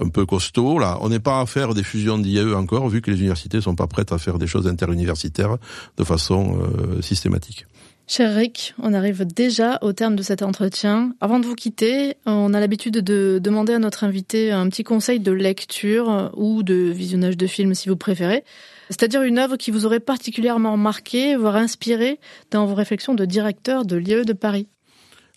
un 0.02 0.10
peu 0.10 0.26
costaud. 0.26 0.80
Là, 0.80 0.98
on 1.02 1.10
n'est 1.10 1.20
pas 1.20 1.40
à 1.40 1.46
faire 1.46 1.74
des 1.74 1.84
fusions 1.84 2.18
d'IAE 2.18 2.56
encore, 2.56 2.88
vu 2.90 3.02
que 3.02 3.12
les 3.12 3.20
universités 3.20 3.62
sont 3.62 3.76
pas 3.76 3.88
prêtes 3.88 4.12
à 4.12 4.18
faire 4.18 4.40
des 4.40 4.48
choses 4.48 4.68
interuniversitaires 4.68 5.58
de 5.98 6.04
façon 6.04 6.60
euh, 6.60 7.02
systématique. 7.02 7.66
Cher 8.06 8.36
Rick, 8.36 8.74
on 8.82 8.94
arrive 8.94 9.26
déjà 9.26 9.80
au 9.82 9.94
terme 9.94 10.18
de 10.18 10.24
cet 10.24 10.42
entretien. 10.42 11.16
Avant 11.22 11.40
de 11.40 11.46
vous 11.46 11.56
quitter, 11.56 12.16
on 12.26 12.54
a 12.54 12.60
l'habitude 12.60 12.98
de 12.98 13.40
demander 13.42 13.74
à 13.74 13.80
notre 13.80 14.04
invité 14.04 14.52
un 14.52 14.68
petit 14.68 14.84
conseil 14.84 15.22
de 15.22 15.32
lecture 15.32 16.32
ou 16.36 16.64
de 16.64 16.76
visionnage 16.76 17.38
de 17.38 17.48
film 17.48 17.74
si 17.74 17.88
vous 17.88 17.96
préférez. 17.96 18.44
C'est-à-dire 18.90 19.22
une 19.22 19.40
œuvre 19.40 19.56
qui 19.56 19.72
vous 19.72 19.86
aurait 19.86 20.02
particulièrement 20.02 20.76
marqué, 20.76 21.38
voire 21.38 21.56
inspiré 21.56 22.20
dans 22.52 22.66
vos 22.66 22.76
réflexions 22.76 23.16
de 23.16 23.24
directeur 23.24 23.86
de 23.86 23.96
l'IAE 23.96 24.26
de 24.26 24.34
Paris. 24.34 24.68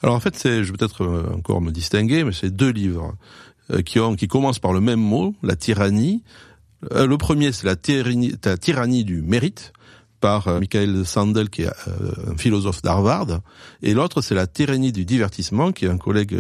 Alors 0.03 0.17
en 0.17 0.21
fait, 0.21 0.37
je 0.43 0.71
vais 0.71 0.77
peut-être 0.77 1.05
euh, 1.05 1.35
encore 1.35 1.61
me 1.61 1.71
distinguer, 1.71 2.25
mais 2.25 2.33
c'est 2.33 2.55
deux 2.55 2.71
livres. 2.71 3.15
Euh, 3.73 3.83
qui, 3.83 3.99
ont, 3.99 4.15
qui 4.15 4.29
commence 4.29 4.61
par 4.61 4.73
le 4.73 4.81
même 4.81 5.01
mot, 5.01 5.35
la 5.43 5.57
tyrannie. 5.57 6.23
Euh, 6.93 7.07
le 7.07 7.19
premier, 7.19 7.51
c'est 7.51 7.67
la 7.67 7.75
tyrannie, 7.75 8.33
la 8.45 8.57
tyrannie 8.57 9.03
du 9.03 9.23
mérite 9.23 9.73
par 10.21 10.47
euh, 10.47 10.61
Michael 10.61 11.05
Sandel, 11.05 11.51
qui 11.51 11.63
est 11.63 11.69
un 12.31 12.37
philosophe 12.37 12.81
d'Harvard, 12.83 13.41
et 13.83 13.93
l'autre 13.93 14.23
c'est 14.23 14.37
la 14.37 14.47
tyrannie 14.47 14.93
du 14.93 15.05
divertissement, 15.05 15.73
qui 15.73 15.85
est 15.85 15.89
un 15.89 15.99
collègue 15.99 16.39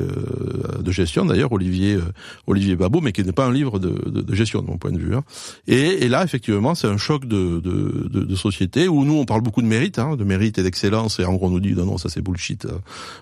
de 0.78 0.92
gestion 0.92 1.26
d'ailleurs, 1.26 1.50
Olivier 1.50 1.98
Olivier 2.46 2.76
Babot, 2.76 3.00
mais 3.00 3.10
qui 3.10 3.24
n'est 3.24 3.32
pas 3.32 3.46
un 3.46 3.52
livre 3.52 3.80
de, 3.80 3.90
de, 4.08 4.22
de, 4.22 4.34
gestion 4.34 4.62
de 4.62 4.68
mon 4.68 4.78
point 4.78 4.92
de 4.92 4.98
vue. 4.98 5.16
Hein. 5.16 5.24
Et, 5.66 6.04
et, 6.04 6.08
là, 6.08 6.22
effectivement, 6.22 6.76
c'est 6.76 6.86
un 6.86 6.96
choc 6.96 7.26
de, 7.26 7.60
de, 7.60 8.34
société 8.36 8.86
où 8.86 9.04
nous 9.04 9.14
on 9.14 9.24
parle 9.24 9.40
beaucoup 9.40 9.62
de 9.62 9.66
mérite, 9.66 9.98
hein, 9.98 10.14
de 10.16 10.24
mérite 10.24 10.58
et 10.58 10.62
d'excellence, 10.62 11.18
et 11.18 11.24
en 11.24 11.34
gros 11.34 11.48
on 11.48 11.50
nous 11.50 11.60
dit 11.60 11.74
non 11.74 11.86
non 11.86 11.98
ça 11.98 12.08
c'est 12.08 12.22
bullshit, 12.22 12.68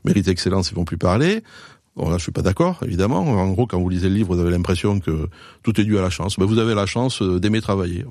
mérite 0.04 0.28
et 0.28 0.30
excellence 0.30 0.70
ils 0.70 0.74
vont 0.74 0.84
plus 0.84 0.98
parler 0.98 1.42
Bon, 1.96 2.10
là, 2.10 2.18
je 2.18 2.22
suis 2.24 2.32
pas 2.32 2.42
d'accord, 2.42 2.80
évidemment. 2.84 3.20
En 3.20 3.50
gros, 3.52 3.66
quand 3.66 3.80
vous 3.80 3.88
lisez 3.88 4.08
le 4.08 4.16
livre, 4.16 4.34
vous 4.34 4.40
avez 4.40 4.50
l'impression 4.50 4.98
que 4.98 5.28
tout 5.62 5.80
est 5.80 5.84
dû 5.84 5.96
à 5.98 6.02
la 6.02 6.10
chance. 6.10 6.36
Ben, 6.38 6.44
vous 6.44 6.58
avez 6.58 6.74
la 6.74 6.86
chance 6.86 7.22
d'aimer 7.22 7.60
travailler. 7.60 8.04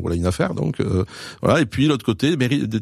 Voilà, 0.00 0.16
une 0.16 0.26
affaire. 0.26 0.54
Donc 0.54 0.80
euh, 0.80 1.04
voilà. 1.42 1.60
Et 1.60 1.66
puis 1.66 1.86
l'autre 1.86 2.04
côté, 2.04 2.36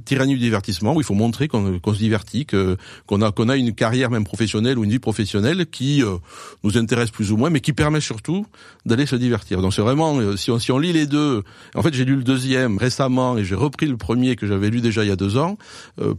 tyrannie 0.05 0.35
du 0.35 0.41
divertissement, 0.41 0.95
où 0.95 1.01
il 1.01 1.05
faut 1.05 1.15
montrer 1.15 1.49
qu'on 1.49 1.81
se 1.93 1.99
divertit, 1.99 2.47
qu'on 2.47 3.23
a 3.23 3.33
qu'on 3.33 3.49
a 3.49 3.57
une 3.57 3.75
carrière 3.75 4.11
même 4.11 4.25
professionnelle 4.25 4.79
ou 4.79 4.85
une 4.85 4.91
vie 4.91 4.99
professionnelle 4.99 5.67
qui 5.67 6.03
euh, 6.03 6.17
nous 6.65 6.79
intéresse 6.79 7.11
plus 7.11 7.33
ou 7.33 7.37
moins, 7.37 7.51
mais 7.51 7.61
qui 7.61 7.73
permet 7.73 8.01
surtout 8.01 8.47
d'aller 8.87 9.07
se 9.07 9.17
divertir. 9.17 9.61
Donc 9.61 9.75
c'est 9.75 9.83
vraiment 9.83 10.17
euh, 10.19 10.37
si 10.37 10.51
on 10.51 10.59
si 10.59 10.73
on 10.73 10.79
lit 10.79 10.93
les 10.93 11.07
deux. 11.07 11.43
En 11.75 11.83
fait, 11.83 11.93
j'ai 11.93 12.05
lu 12.05 12.17
le 12.17 12.25
deuxième 12.25 12.79
récemment 12.79 13.37
et 13.37 13.45
j'ai 13.45 13.55
repris 13.55 13.87
le 13.87 13.97
premier 13.97 14.37
que 14.37 14.47
j'avais 14.47 14.71
lu 14.71 14.81
déjà 14.81 15.05
il 15.05 15.09
y 15.09 15.13
a 15.13 15.17
deux 15.17 15.37
ans 15.37 15.59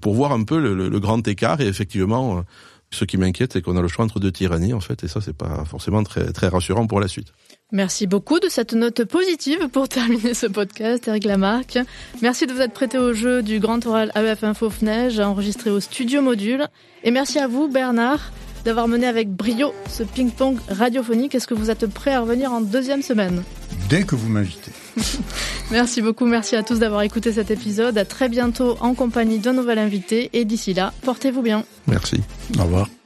pour 0.01 0.13
voir 0.13 0.31
un 0.31 0.43
peu 0.43 0.59
le 0.59 0.99
grand 0.99 1.27
écart. 1.27 1.61
Et 1.61 1.67
effectivement. 1.67 2.43
Ce 2.91 3.05
qui 3.05 3.17
m'inquiète, 3.17 3.53
c'est 3.53 3.61
qu'on 3.61 3.75
a 3.75 3.81
le 3.81 3.87
choix 3.87 4.05
entre 4.05 4.19
deux 4.19 4.31
tyrannies, 4.31 4.73
en 4.73 4.79
fait, 4.79 5.03
et 5.03 5.07
ça, 5.07 5.19
c'est 5.21 5.35
pas 5.35 5.65
forcément 5.65 6.03
très, 6.03 6.31
très 6.31 6.47
rassurant 6.47 6.87
pour 6.87 6.99
la 6.99 7.07
suite. 7.07 7.33
Merci 7.73 8.07
beaucoup 8.07 8.39
de 8.39 8.47
cette 8.47 8.73
note 8.73 9.03
positive 9.03 9.67
pour 9.67 9.89
terminer 9.89 10.33
ce 10.33 10.47
podcast, 10.47 11.07
Eric 11.07 11.25
Lamarck. 11.25 11.79
Merci 12.21 12.47
de 12.47 12.53
vous 12.53 12.61
être 12.61 12.73
prêté 12.73 12.97
au 12.97 13.13
jeu 13.13 13.43
du 13.43 13.59
Grand 13.59 13.85
Oral 13.85 14.11
AEF 14.15 14.43
Info 14.43 14.69
FNEJ, 14.69 15.19
enregistré 15.19 15.69
au 15.69 15.81
Studio 15.81 16.21
Module. 16.21 16.67
Et 17.03 17.11
merci 17.11 17.39
à 17.39 17.47
vous, 17.47 17.67
Bernard, 17.67 18.31
d'avoir 18.63 18.87
mené 18.87 19.05
avec 19.05 19.29
brio 19.29 19.73
ce 19.89 20.03
ping-pong 20.03 20.57
radiophonique. 20.69 21.35
Est-ce 21.35 21.47
que 21.47 21.53
vous 21.53 21.69
êtes 21.69 21.87
prêt 21.87 22.13
à 22.13 22.21
revenir 22.21 22.53
en 22.53 22.61
deuxième 22.61 23.01
semaine? 23.01 23.43
Dès 23.89 24.03
que 24.03 24.15
vous 24.15 24.29
m'invitez. 24.29 24.71
merci 25.71 26.01
beaucoup, 26.01 26.25
merci 26.25 26.55
à 26.55 26.63
tous 26.63 26.79
d'avoir 26.79 27.01
écouté 27.01 27.31
cet 27.31 27.51
épisode. 27.51 27.97
À 27.97 28.05
très 28.05 28.29
bientôt 28.29 28.77
en 28.79 28.93
compagnie 28.93 29.39
d'un 29.39 29.53
nouvel 29.53 29.79
invité. 29.79 30.29
Et 30.33 30.45
d'ici 30.45 30.73
là, 30.73 30.93
portez-vous 31.03 31.41
bien. 31.41 31.63
Merci. 31.87 32.21
Au 32.59 32.63
revoir. 32.63 32.96